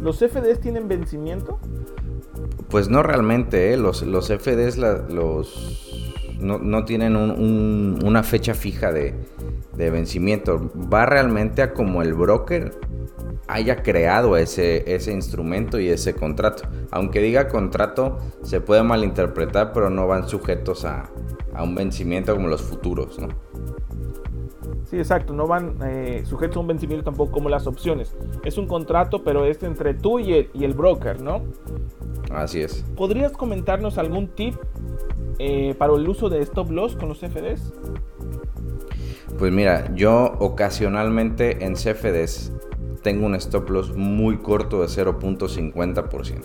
¿Los 0.00 0.18
FDs 0.18 0.60
tienen 0.60 0.88
vencimiento? 0.88 1.58
Pues 2.68 2.88
no 2.88 3.02
realmente, 3.02 3.72
¿eh? 3.72 3.76
los, 3.76 4.02
los 4.02 4.28
FDs 4.28 4.76
los, 4.78 6.12
no, 6.40 6.84
tienen 6.84 7.16
una 7.16 8.22
fecha 8.22 8.54
fija 8.54 8.92
de, 8.92 9.14
de 9.76 9.90
vencimiento. 9.90 10.70
Va 10.92 11.06
realmente 11.06 11.62
a 11.62 11.72
como 11.72 12.02
el 12.02 12.14
broker 12.14 12.72
haya 13.48 13.82
creado 13.82 14.36
ese, 14.36 14.94
ese 14.94 15.12
instrumento 15.12 15.78
y 15.78 15.88
ese 15.88 16.14
contrato. 16.14 16.64
Aunque 16.90 17.20
diga 17.20 17.48
contrato, 17.48 18.18
se 18.42 18.60
puede 18.60 18.82
malinterpretar, 18.82 19.72
pero 19.72 19.90
no 19.90 20.06
van 20.06 20.28
sujetos 20.28 20.84
a, 20.84 21.10
un 21.60 21.74
vencimiento 21.74 22.34
como 22.34 22.48
los 22.48 22.62
futuros, 22.62 23.18
¿no? 23.18 23.28
Sí, 24.84 24.98
exacto, 24.98 25.32
no 25.32 25.46
van 25.46 25.76
eh, 25.84 26.22
sujetos 26.26 26.56
a 26.56 26.60
un 26.60 26.66
vencimiento 26.66 27.04
tampoco 27.04 27.32
como 27.32 27.48
las 27.48 27.66
opciones. 27.66 28.16
Es 28.44 28.58
un 28.58 28.66
contrato, 28.66 29.22
pero 29.24 29.44
es 29.44 29.62
entre 29.62 29.94
tú 29.94 30.18
y 30.18 30.32
el, 30.34 30.50
y 30.52 30.64
el 30.64 30.74
broker, 30.74 31.20
¿no? 31.20 31.42
Así 32.30 32.60
es. 32.60 32.84
¿Podrías 32.96 33.32
comentarnos 33.32 33.98
algún 33.98 34.28
tip 34.28 34.54
eh, 35.38 35.74
para 35.78 35.94
el 35.94 36.08
uso 36.08 36.28
de 36.28 36.40
stop 36.40 36.70
loss 36.70 36.96
con 36.96 37.08
los 37.08 37.20
FDs? 37.20 37.72
Pues 39.38 39.52
mira, 39.52 39.92
yo 39.94 40.34
ocasionalmente 40.38 41.64
en 41.64 41.74
CFDs 41.74 42.52
tengo 43.02 43.26
un 43.26 43.34
stop 43.34 43.68
loss 43.70 43.96
muy 43.96 44.38
corto 44.38 44.80
de 44.82 44.86
0.50%. 44.86 46.42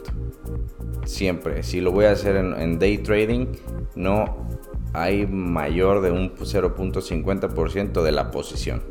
Siempre. 1.06 1.63
Si 1.63 1.80
lo 1.80 1.91
voy 1.91 2.06
a 2.06 2.12
hacer 2.12 2.36
en, 2.36 2.80
day 2.80 2.97
trading, 2.97 3.47
no 3.95 4.46
hay 4.97 5.27
mayor 5.27 6.01
de 6.01 6.12
un 6.12 6.36
0.50% 6.36 8.01
de 8.01 8.12
la 8.12 8.31
posición. 8.31 8.81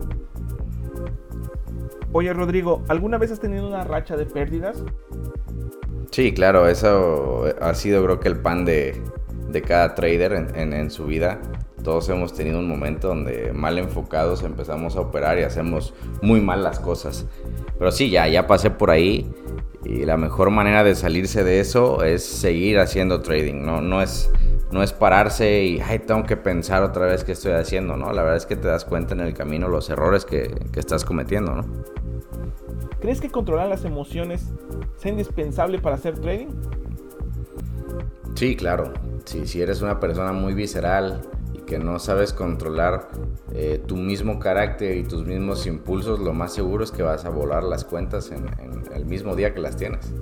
Oye 2.12 2.32
Rodrigo, 2.32 2.82
¿alguna 2.88 3.18
vez 3.18 3.32
has 3.32 3.40
tenido 3.40 3.66
una 3.66 3.84
racha 3.84 4.16
de 4.16 4.26
pérdidas? 4.26 4.82
Sí, 6.10 6.32
claro, 6.32 6.68
eso 6.68 7.44
ha 7.60 7.74
sido 7.74 8.02
creo 8.04 8.20
que 8.20 8.28
el 8.28 8.38
pan 8.38 8.64
de, 8.64 9.02
cada 9.66 9.94
trader 9.94 10.32
en 10.54 10.90
su 10.90 11.06
vida 11.06 11.40
todos 11.86 12.08
hemos 12.08 12.34
tenido 12.34 12.58
un 12.58 12.66
momento 12.66 13.06
donde 13.06 13.52
mal 13.52 13.78
enfocados 13.78 14.42
empezamos 14.42 14.96
a 14.96 15.00
operar 15.02 15.38
y 15.38 15.44
hacemos 15.44 15.94
muy 16.20 16.40
mal 16.40 16.64
las 16.64 16.80
cosas. 16.80 17.26
Pero 17.78 17.92
sí, 17.92 18.10
ya, 18.10 18.26
ya 18.26 18.48
pasé 18.48 18.70
por 18.70 18.90
ahí 18.90 19.32
y 19.84 20.04
la 20.04 20.16
mejor 20.16 20.50
manera 20.50 20.82
de 20.82 20.96
salirse 20.96 21.44
de 21.44 21.60
eso 21.60 22.02
es 22.02 22.24
seguir 22.24 22.80
haciendo 22.80 23.22
trading, 23.22 23.64
¿no? 23.64 23.82
No 23.82 24.02
es, 24.02 24.32
no 24.70 24.82
es 24.82 24.92
pararse 24.92 25.62
y, 25.62 25.80
ay, 25.80 26.00
tengo 26.00 26.24
que 26.24 26.36
pensar 26.36 26.82
otra 26.82 27.06
vez 27.06 27.24
qué 27.24 27.32
estoy 27.32 27.52
haciendo, 27.52 27.96
¿no? 27.96 28.12
La 28.12 28.22
verdad 28.22 28.36
es 28.36 28.46
que 28.46 28.56
te 28.56 28.68
das 28.68 28.84
cuenta 28.84 29.14
en 29.14 29.20
el 29.20 29.34
camino 29.34 29.68
los 29.68 29.88
errores 29.90 30.24
que, 30.24 30.54
que 30.72 30.80
estás 30.80 31.04
cometiendo, 31.04 31.54
¿no? 31.54 31.64
¿Crees 33.00 33.20
que 33.20 33.30
controlar 33.30 33.68
las 33.68 33.84
emociones 33.84 34.52
sea 34.96 35.10
indispensable 35.10 35.78
para 35.78 35.96
hacer 35.96 36.18
trading? 36.18 36.48
Sí, 38.34 38.56
claro. 38.56 38.92
Sí, 39.24 39.46
si 39.46 39.62
eres 39.62 39.82
una 39.82 39.98
persona 39.98 40.32
muy 40.32 40.54
visceral, 40.54 41.22
que 41.66 41.78
no 41.78 41.98
sabes 41.98 42.32
controlar 42.32 43.08
eh, 43.52 43.82
tu 43.84 43.96
mismo 43.96 44.38
carácter 44.38 44.96
y 44.96 45.02
tus 45.02 45.26
mismos 45.26 45.66
impulsos, 45.66 46.20
lo 46.20 46.32
más 46.32 46.54
seguro 46.54 46.84
es 46.84 46.92
que 46.92 47.02
vas 47.02 47.24
a 47.24 47.28
volar 47.28 47.64
las 47.64 47.84
cuentas 47.84 48.30
en, 48.30 48.46
el 48.94 49.04
mismo 49.04 49.34
día 49.34 49.52
que 49.52 49.60
las 49.60 49.76
tienes. 49.76 50.12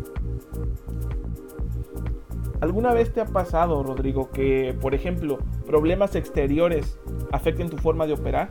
¿Alguna 2.65 2.95
vez 2.95 3.13
te 3.13 3.21
ha 3.21 3.27
pasado, 3.27 3.83
Rodrigo, 3.83 4.31
que, 4.31 4.75
por 4.81 4.95
ejemplo, 4.95 5.37
problemas 5.67 6.17
exteriores 6.17 6.99
afecten 7.31 7.69
tu 7.69 7.77
forma 7.77 8.07
de 8.07 8.15
operar? 8.15 8.49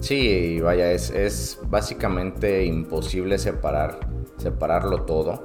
Sí, 0.00 0.60
vaya, 0.62 0.92
es, 0.92 1.10
es 1.10 1.60
básicamente 1.68 2.64
imposible 2.64 3.36
separar, 3.36 4.00
separarlo 4.38 5.02
todo. 5.02 5.42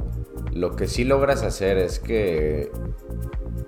Lo 0.53 0.77
que 0.77 0.87
sí 0.87 1.03
logras 1.03 1.43
hacer 1.43 1.77
es 1.77 1.99
que 1.99 2.71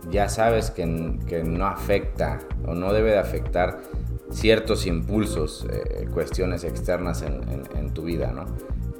ya 0.10 0.30
sabes 0.30 0.72
que, 0.72 0.86
no 0.86 1.68
afecta 1.68 2.40
o 2.66 2.74
no 2.74 2.94
debe 2.94 3.12
de 3.12 3.20
afectar 3.20 3.82
ciertos 4.30 4.86
impulsos, 4.88 5.68
eh, 5.70 6.08
cuestiones 6.14 6.64
externas 6.64 7.22
en, 7.22 7.94
tu 7.94 8.04
vida, 8.04 8.32
¿no? 8.32 8.46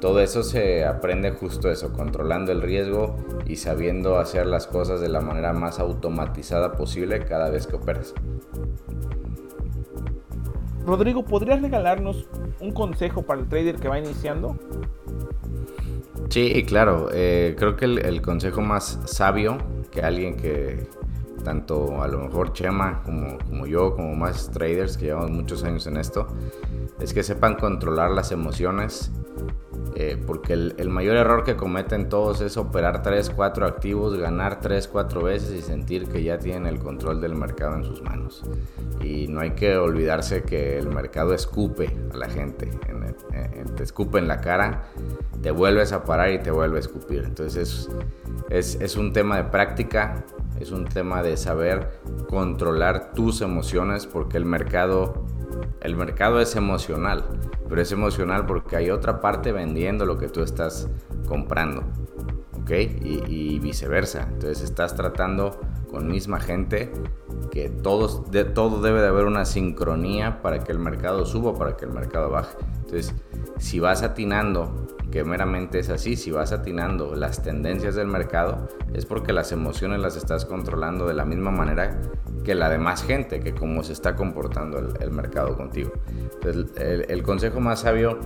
Todo 0.02 0.20
eso 0.20 0.42
se 0.42 0.84
aprende 0.84 1.30
justo 1.30 1.70
eso, 1.70 1.94
controlando 1.94 2.52
el 2.52 2.64
riesgo 2.64 3.18
y 3.46 3.58
sabiendo 3.58 4.18
hacer 4.18 4.48
las 4.48 4.66
cosas 4.66 5.00
de 5.00 5.10
la 5.10 5.22
manera 5.22 5.54
más 5.54 5.80
automatizada 5.80 6.72
posible 6.72 7.24
cada 7.24 7.52
vez 7.52 7.68
que 7.68 7.76
operas. 7.76 8.16
Rodrigo, 10.88 11.24
¿podrías 11.24 11.62
regalarnos 11.62 12.28
un 12.60 12.72
consejo 12.72 13.22
para 13.22 13.42
el 13.42 13.48
trader 13.48 13.76
que 13.76 13.88
va 13.88 14.00
iniciando? 14.00 14.58
Sí, 16.30 16.64
claro. 16.66 17.10
Eh, 17.14 17.56
creo 17.56 17.76
que 17.76 17.86
el, 17.86 18.22
consejo 18.24 18.62
más 18.62 19.00
sabio 19.06 19.60
que 19.92 20.02
alguien 20.02 20.36
que, 20.36 20.88
tanto 21.44 22.02
a 22.02 22.08
lo 22.08 22.18
mejor 22.18 22.54
Chema 22.54 23.04
como, 23.04 23.38
como 23.38 23.68
yo, 23.68 23.96
como 23.96 24.16
más 24.16 24.50
traders 24.50 24.98
que 24.98 25.06
llevamos 25.06 25.30
muchos 25.30 25.64
años 25.64 25.86
en 25.86 25.98
esto, 25.98 26.26
es 27.00 27.14
que 27.14 27.22
sepan 27.22 27.54
controlar 27.54 28.10
las 28.10 28.32
emociones 28.32 29.12
eh, 29.96 30.22
porque 30.26 30.54
el, 30.54 30.90
mayor 30.90 31.18
error 31.18 31.44
que 31.44 31.56
cometen 31.56 32.08
todos 32.08 32.42
es 32.42 32.58
operar 32.58 33.02
3, 33.02 33.30
4 33.30 33.66
activos, 33.66 34.18
ganar 34.18 34.60
3, 34.60 34.88
4 34.88 35.24
veces 35.24 35.52
y 35.52 35.62
sentir 35.62 36.08
que 36.08 36.24
ya 36.24 36.38
tienen 36.38 36.66
el 36.66 36.80
control 36.80 37.20
del 37.20 37.36
mercado 37.36 37.76
en 37.76 37.84
sus 37.84 38.02
manos. 38.02 38.44
Y 39.02 39.28
no 39.28 39.42
hay 39.42 39.52
que 39.52 39.78
olvidarse 39.78 40.44
que 40.44 40.78
el 40.78 40.88
mercado 40.88 41.34
escupe 41.34 41.94
a 42.14 42.18
la 42.18 42.30
gente, 42.30 42.70
te 43.76 43.84
escupe 43.84 44.20
en 44.20 44.28
la 44.28 44.40
cara, 44.40 44.84
te 45.42 45.52
vuelves 45.52 45.92
a 45.92 46.04
parar 46.04 46.32
y 46.32 46.40
te 46.40 46.52
vuelve 46.52 46.78
a 46.78 46.80
escupir. 46.80 47.24
Entonces 47.26 47.90
es, 48.50 48.76
es 48.76 48.96
un 48.96 49.12
tema 49.12 49.38
de 49.38 49.44
práctica, 49.46 50.26
es 50.60 50.72
un 50.72 50.86
tema 50.86 51.24
de 51.24 51.38
saber 51.38 52.00
controlar 52.30 53.14
tus 53.14 53.42
emociones 53.42 54.06
porque 54.06 54.38
el 54.38 54.46
mercado, 54.46 55.26
el 55.82 55.96
mercado 55.96 56.40
es 56.40 56.56
emocional 56.56 57.26
pero 57.72 57.84
es 57.84 57.92
emocional 57.94 58.46
porque 58.46 58.76
hay 58.76 58.90
otra 58.90 59.22
parte 59.22 59.54
vendiendo 59.54 60.06
lo 60.06 60.18
que 60.18 60.28
tú 60.28 60.42
estás 60.42 60.90
comprando, 61.26 61.84
¿ok? 62.60 62.70
Y, 62.70 63.60
viceversa. 63.60 64.24
Entonces 64.24 64.62
estás 64.62 64.94
tratando 64.94 65.58
con 65.90 66.06
misma 66.10 66.42
gente 66.42 66.92
que 67.50 67.70
de, 67.70 68.44
todo 68.44 68.82
debe 68.82 69.00
de 69.00 69.08
haber 69.08 69.24
una 69.24 69.46
sincronía 69.46 70.42
para 70.42 70.66
que 70.66 70.74
el 70.74 70.80
mercado 70.80 71.26
suba, 71.26 71.54
para 71.58 71.78
que 71.78 71.86
el 71.86 71.94
mercado 71.94 72.30
baje. 72.30 72.58
Entonces, 72.92 73.16
si 73.58 73.80
vas 73.80 74.04
atinando, 74.04 74.88
que 75.12 75.24
meramente 75.24 75.80
es 75.80 75.90
así, 75.90 76.18
si 76.18 76.30
vas 76.30 76.52
atinando 76.52 77.16
las 77.16 77.42
tendencias 77.42 77.96
del 77.96 78.08
mercado, 78.08 78.68
es 78.94 79.06
porque 79.06 79.32
las 79.32 79.54
emociones 79.54 80.02
las 80.02 80.18
estás 80.18 80.44
controlando 80.44 81.08
de 81.08 81.14
la 81.14 81.24
misma 81.24 81.52
manera 81.52 82.02
que 82.44 82.54
la 82.54 82.70
demás 82.70 83.04
gente, 83.04 83.40
que 83.40 83.54
como 83.54 83.82
se 83.84 83.94
está 83.94 84.18
comportando 84.18 84.78
el, 84.78 85.12
mercado 85.12 85.56
contigo. 85.56 85.92
el, 86.44 87.24
consejo 87.24 87.62
más 87.62 87.80
sabio 87.82 88.20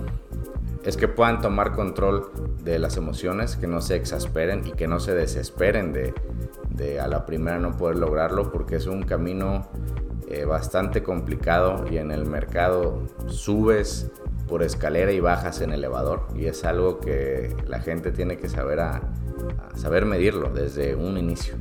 es 0.84 0.96
que 0.96 1.06
puedan 1.06 1.40
tomar 1.40 1.72
control 1.72 2.32
de 2.64 2.80
las 2.80 2.96
emociones, 2.96 3.54
que 3.56 3.68
no 3.68 3.80
se 3.80 3.94
exasperen 3.94 4.66
y 4.66 4.72
que 4.72 4.88
no 4.88 4.98
se 4.98 5.14
desesperen 5.14 5.92
de, 5.92 6.12
de 6.70 6.98
a 6.98 7.06
la 7.06 7.24
primera 7.24 7.60
no 7.60 7.76
poder 7.76 7.98
lograrlo, 7.98 8.50
porque 8.50 8.76
es 8.76 8.86
un 8.88 9.02
camino 9.04 9.68
eh, 10.28 10.44
bastante 10.44 11.04
complicado 11.04 11.84
y 11.88 11.98
en 11.98 12.10
el 12.10 12.26
mercado 12.26 13.04
subes 13.28 14.10
por 14.48 14.62
escalera 14.62 15.12
y 15.12 15.20
bajas 15.20 15.60
en 15.60 15.72
elevador 15.72 16.26
y 16.34 16.46
es 16.46 16.64
algo 16.64 17.00
que 17.00 17.54
la 17.66 17.80
gente 17.80 18.12
tiene 18.12 18.36
que 18.36 18.48
saber 18.48 18.80
a 18.80 19.02
saber 19.74 20.06
medirlo 20.06 20.50
desde 20.50 20.94
un 20.94 21.18
inicio. 21.18 21.54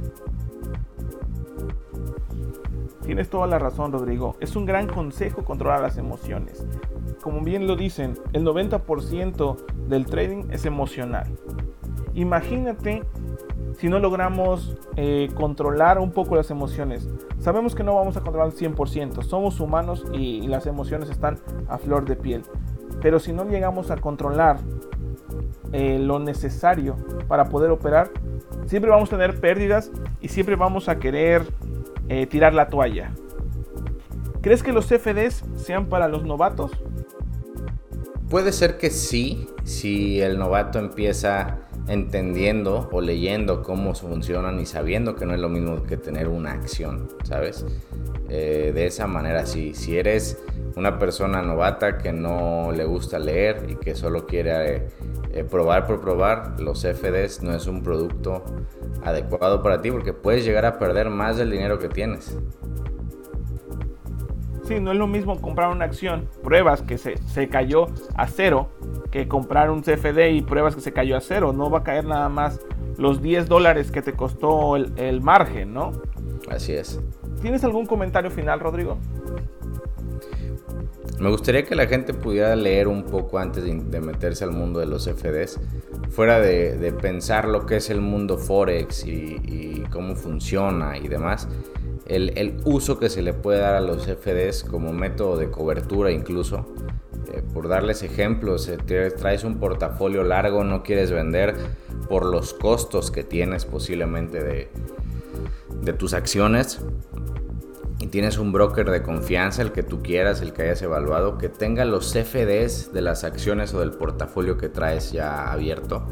Tienes 3.05 3.29
toda 3.29 3.45
la 3.45 3.59
razón, 3.59 3.91
Rodrigo. 3.91 4.35
Es 4.39 4.55
un 4.55 4.65
gran 4.65 4.87
consejo 4.87 5.45
controlar 5.45 5.81
las 5.81 5.97
emociones. 5.97 6.65
Como 7.21 7.41
bien 7.41 7.67
lo 7.67 7.75
dicen, 7.75 8.17
el 8.33 8.43
90% 8.43 9.57
del 9.87 10.05
trading 10.07 10.45
es 10.49 10.65
emocional. 10.65 11.27
Imagínate 12.15 13.03
si 13.77 13.89
no 13.89 13.99
logramos 13.99 14.77
eh, 14.95 15.29
controlar 15.35 15.99
un 15.99 16.11
poco 16.11 16.35
las 16.35 16.49
emociones. 16.49 17.07
Sabemos 17.39 17.75
que 17.75 17.83
no 17.83 17.93
vamos 17.93 18.17
a 18.17 18.21
controlar 18.21 18.47
al 18.47 18.55
100%, 18.55 19.21
somos 19.21 19.59
humanos 19.59 20.05
y 20.13 20.47
las 20.47 20.65
emociones 20.65 21.09
están 21.09 21.37
a 21.67 21.77
flor 21.77 22.05
de 22.05 22.15
piel. 22.15 22.43
Pero 23.01 23.19
si 23.19 23.33
no 23.33 23.45
llegamos 23.45 23.91
a 23.91 23.97
controlar 23.97 24.57
eh, 25.71 25.99
lo 25.99 26.19
necesario 26.19 26.95
para 27.27 27.45
poder 27.45 27.71
operar, 27.71 28.11
siempre 28.65 28.91
vamos 28.91 29.11
a 29.11 29.17
tener 29.17 29.39
pérdidas 29.39 29.91
y 30.21 30.29
siempre 30.29 30.55
vamos 30.55 30.89
a 30.89 30.99
querer 30.99 31.43
eh, 32.09 32.25
tirar 32.27 32.53
la 32.53 32.67
toalla. 32.67 33.11
¿Crees 34.41 34.61
que 34.61 34.71
los 34.71 34.85
CFDs 34.85 35.43
sean 35.55 35.87
para 35.87 36.07
los 36.07 36.23
novatos? 36.23 36.71
Puede 38.29 38.51
ser 38.51 38.77
que 38.77 38.89
sí, 38.89 39.49
si 39.63 40.21
el 40.21 40.37
novato 40.37 40.79
empieza 40.79 41.59
entendiendo 41.87 42.89
o 42.91 43.01
leyendo 43.01 43.61
cómo 43.61 43.93
funcionan 43.93 44.59
y 44.59 44.65
sabiendo 44.65 45.15
que 45.15 45.25
no 45.25 45.33
es 45.33 45.39
lo 45.39 45.49
mismo 45.49 45.83
que 45.83 45.97
tener 45.97 46.27
una 46.27 46.51
acción, 46.51 47.07
¿sabes? 47.23 47.65
Eh, 48.29 48.71
de 48.73 48.87
esa 48.87 49.07
manera, 49.07 49.45
sí. 49.45 49.73
Si 49.73 49.97
eres 49.97 50.43
una 50.75 50.99
persona 50.99 51.41
novata 51.41 51.97
que 51.97 52.11
no 52.11 52.71
le 52.71 52.85
gusta 52.85 53.17
leer 53.19 53.65
y 53.69 53.75
que 53.75 53.95
solo 53.95 54.25
quiere 54.25 54.87
eh, 55.31 55.43
probar 55.43 55.85
por 55.87 56.01
probar, 56.01 56.59
los 56.59 56.81
CFDs 56.81 57.43
no 57.43 57.53
es 57.53 57.67
un 57.67 57.81
producto 57.81 58.43
adecuado 59.03 59.61
para 59.61 59.81
ti 59.81 59.91
porque 59.91 60.13
puedes 60.13 60.43
llegar 60.43 60.65
a 60.65 60.77
perder 60.77 61.09
más 61.09 61.37
del 61.37 61.51
dinero 61.51 61.79
que 61.79 61.89
tienes. 61.89 62.37
Sí, 64.63 64.79
no 64.79 64.91
es 64.91 64.97
lo 64.97 65.05
mismo 65.05 65.39
comprar 65.39 65.69
una 65.69 65.85
acción, 65.85 66.27
pruebas 66.43 66.81
que 66.81 66.97
se, 66.97 67.17
se, 67.17 67.47
cayó 67.49 67.85
a 68.15 68.27
cero, 68.27 68.69
que 69.11 69.27
comprar 69.27 69.69
un 69.69 69.83
CFD 69.83 70.31
y 70.31 70.41
pruebas 70.41 70.73
que 70.73 70.81
se 70.81 70.91
cayó 70.91 71.15
a 71.15 71.21
cero. 71.21 71.53
No 71.53 71.69
va 71.69 71.79
a 71.79 71.83
caer 71.83 72.05
nada 72.05 72.29
más 72.29 72.59
los 72.97 73.21
10 73.21 73.47
dólares 73.47 73.91
que 73.91 74.01
te 74.01 74.13
costó 74.13 74.75
el, 74.75 74.91
el 74.97 75.21
margen, 75.21 75.71
¿no? 75.71 75.91
Así 76.49 76.73
es. 76.73 76.99
¿Tienes 77.41 77.63
algún 77.63 77.85
comentario 77.85 78.31
final, 78.31 78.59
Rodrigo? 78.59 78.97
Me 81.19 81.29
gustaría 81.29 81.63
que 81.63 81.75
la 81.75 81.87
gente 81.87 82.13
pudiera 82.13 82.55
leer 82.55 82.89
un 82.89 83.03
poco 83.03 83.39
antes 83.39 83.63
de, 83.63 84.01
meterse 84.01 84.43
al 84.43 84.51
mundo 84.51 84.81
de 84.81 84.85
los 84.85 85.05
FDs, 85.05 85.59
fuera 86.09 86.39
de, 86.39 86.93
pensar 87.01 87.47
lo 87.47 87.65
que 87.65 87.77
es 87.77 87.89
el 87.89 88.01
mundo 88.01 88.37
Forex 88.37 89.05
y, 89.05 89.83
cómo 89.91 90.15
funciona 90.15 90.97
y 90.97 91.07
demás. 91.07 91.47
El, 92.05 92.57
uso 92.65 92.99
que 92.99 93.09
se 93.09 93.21
le 93.21 93.33
puede 93.33 93.59
dar 93.59 93.75
a 93.75 93.81
los 93.81 94.05
FDs 94.05 94.65
como 94.65 94.91
método 94.91 95.37
de 95.37 95.49
cobertura 95.49 96.11
incluso. 96.11 96.65
Eh, 97.33 97.41
por 97.53 97.69
darles 97.69 98.03
ejemplos, 98.03 98.69
traes 99.17 99.43
un 99.45 99.57
portafolio 99.57 100.23
largo, 100.23 100.63
no 100.63 100.83
quieres 100.83 101.11
vender 101.11 101.55
por 102.09 102.25
los 102.25 102.53
costos 102.53 103.09
que 103.09 103.23
tienes 103.23 103.65
posiblemente 103.65 104.69
de 105.81 105.93
tus 105.93 106.13
acciones 106.13 106.81
y 108.05 108.07
tienes 108.07 108.37
un 108.37 108.51
broker 108.51 108.91
de 108.91 109.01
confianza, 109.01 109.63
el 109.63 109.71
que 109.71 109.81
tú 109.81 110.03
quieras, 110.03 110.39
el 110.43 110.53
que 110.53 110.61
hayas 110.61 110.79
evaluado, 110.83 111.39
que 111.39 111.49
tenga 111.49 111.85
los 111.85 112.13
CFDs 112.13 112.93
de 112.93 113.01
las 113.01 113.23
acciones 113.23 113.73
o 113.73 113.79
del 113.79 113.93
portafolio 113.93 114.57
que 114.57 114.69
traes 114.69 115.11
ya 115.11 115.51
abierto. 115.51 116.05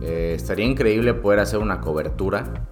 Eh, 0.00 0.32
estaría 0.34 0.64
increíble 0.64 1.12
poder 1.12 1.40
hacer 1.40 1.58
una 1.58 1.82
cobertura, 1.82 2.66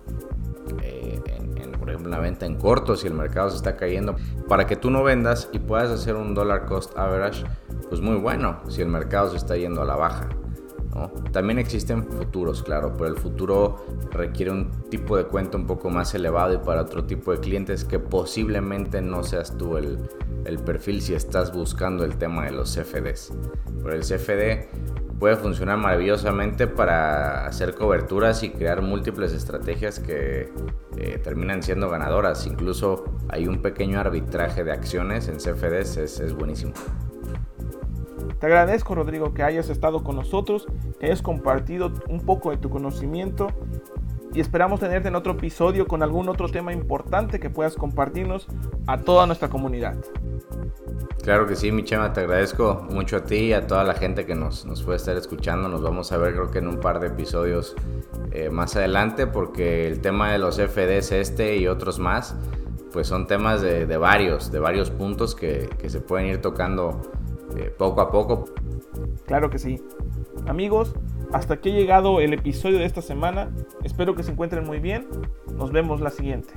eh, 0.82 1.20
en, 1.26 1.72
por 1.72 1.90
ejemplo, 1.90 2.08
una 2.08 2.18
venta 2.18 2.46
en 2.46 2.56
corto 2.56 2.96
si 2.96 3.08
el 3.08 3.12
mercado 3.12 3.50
se 3.50 3.56
está 3.56 3.76
cayendo, 3.76 4.16
para 4.48 4.66
que 4.66 4.76
tú 4.76 4.90
no 4.90 5.02
vendas 5.02 5.50
y 5.52 5.58
puedas 5.58 5.90
hacer 5.90 6.16
un 6.16 6.32
dollar 6.32 6.64
cost 6.64 6.96
average, 6.96 7.44
pues 7.90 8.00
muy 8.00 8.16
bueno 8.16 8.61
si 8.68 8.80
el 8.80 8.88
mercado 8.88 9.28
se 9.32 9.37
está 9.37 9.54
yendo 9.54 9.82
a 9.82 9.85
la 9.85 9.96
baja. 9.96 10.30
También 11.33 11.59
existen 11.59 12.05
futuros, 12.05 12.62
claro, 12.62 12.92
pero 12.96 13.09
el 13.09 13.16
futuro 13.16 13.85
requiere 14.11 14.50
un 14.50 14.70
tipo 14.90 15.16
de 15.16 15.24
cuenta 15.24 15.57
un 15.57 15.66
poco 15.66 15.88
más 15.88 16.14
elevado 16.14 16.55
y 16.55 16.59
para 16.59 16.83
otro 16.83 17.05
tipo 17.05 17.33
de 17.33 17.40
clientes 17.40 17.85
que 17.85 17.98
posiblemente 17.98 19.00
no 19.00 19.22
seas 19.22 19.57
tú 19.57 19.78
el, 19.78 19.98
perfil 20.66 21.00
si 21.00 21.14
estás 21.14 21.52
buscando 21.52 22.05
el 22.05 22.16
tema 22.16 22.44
de 22.44 22.52
los 22.52 22.76
CFDs. 22.76 23.33
Pero 23.83 23.94
el 23.94 24.02
CFD 24.02 25.18
puede 25.18 25.37
funcionar 25.37 25.78
maravillosamente 25.78 26.66
para 26.66 27.46
hacer 27.46 27.74
coberturas 27.74 28.42
y 28.42 28.50
crear 28.50 28.83
múltiples 28.83 29.33
estrategias 29.33 29.98
que 29.98 30.52
eh, 30.98 31.18
terminan 31.22 31.62
siendo 31.62 31.88
ganadoras. 31.88 32.46
Incluso 32.46 33.05
hay 33.28 33.46
un 33.46 33.62
pequeño 33.62 33.98
arbitraje 33.98 34.62
de 34.62 34.72
acciones 34.72 35.28
en 35.28 35.37
CFDs, 35.37 35.96
es 35.96 36.35
buenísimo. 36.35 36.74
Te 38.42 38.46
agradezco, 38.46 38.96
Rodrigo, 38.96 39.33
que 39.35 39.44
hayas 39.44 39.68
estado 39.68 40.02
con 40.02 40.16
nosotros, 40.16 40.66
que 40.98 41.07
hayas 41.07 41.22
compartido 41.22 41.92
un 42.09 42.18
poco 42.26 42.50
de 42.50 42.57
tu 42.57 42.70
conocimiento 42.70 43.46
y 44.35 44.40
esperamos 44.40 44.81
tenerte 44.81 45.07
en 45.07 45.14
otro 45.14 45.35
episodio 45.35 45.87
con 45.87 46.02
algún 46.02 46.28
otro 46.28 46.48
tema 46.48 46.72
importante 46.72 47.38
que 47.38 47.50
puedas 47.50 47.76
compartirnos 47.76 48.48
a 48.88 48.98
toda 48.98 49.26
nuestra 49.26 49.48
comunidad. 49.48 49.94
Claro 51.22 51.46
que 51.46 51.55
sí, 51.55 51.70
mi 51.70 51.85
chema, 51.85 52.12
te 52.12 52.18
agradezco 52.18 52.85
mucho 52.90 53.18
a 53.18 53.24
ti 53.24 53.37
y 53.37 53.52
a 53.52 53.68
toda 53.68 53.85
la 53.85 53.94
gente 53.94 54.26
que 54.26 54.35
nos, 54.35 54.66
nos 54.66 54.83
puede 54.83 54.96
estar 54.96 55.16
escuchando. 55.16 55.68
Nos 55.68 55.81
vamos 55.81 56.11
a 56.11 56.16
ver 56.16 56.33
creo 56.33 56.50
que 56.50 56.59
en 56.59 56.66
un 56.66 56.81
par 56.81 56.98
de 56.98 57.07
episodios 57.07 57.76
eh, 58.33 58.50
más 58.50 58.74
adelante 58.74 59.28
porque 59.28 59.87
el 59.87 60.00
tema 60.00 60.33
de 60.33 60.38
los 60.38 60.57
FDs 60.57 61.12
este 61.12 61.59
y 61.59 61.68
otros 61.68 62.00
más, 62.00 62.35
pues 62.92 63.07
son 63.07 63.28
temas 63.28 63.62
de, 63.62 63.85
varios, 63.98 64.50
de 64.50 64.59
varios 64.59 64.90
puntos 64.90 65.37
que, 65.37 65.70
que 65.78 65.88
se 65.88 66.00
pueden 66.00 66.26
ir 66.26 66.40
tocando 66.40 67.00
eh, 67.57 67.73
poco 67.77 68.01
a 68.01 68.11
poco. 68.11 68.45
Claro 69.27 69.51
que 69.51 69.59
sí. 69.59 69.83
Amigos, 70.47 70.95
hasta 71.33 71.55
aquí 71.55 71.71
ha 71.71 71.75
llegado 71.75 72.21
el 72.21 72.33
episodio 72.33 72.79
de 72.79 72.85
esta 72.85 73.03
semana. 73.03 73.51
Espero 73.83 74.15
que 74.15 74.23
se 74.23 74.33
encuentren 74.33 74.67
muy 74.67 74.81
bien. 74.81 75.07
Nos 75.57 75.73
vemos 75.73 76.01
la 76.01 76.11
siguiente. 76.11 76.53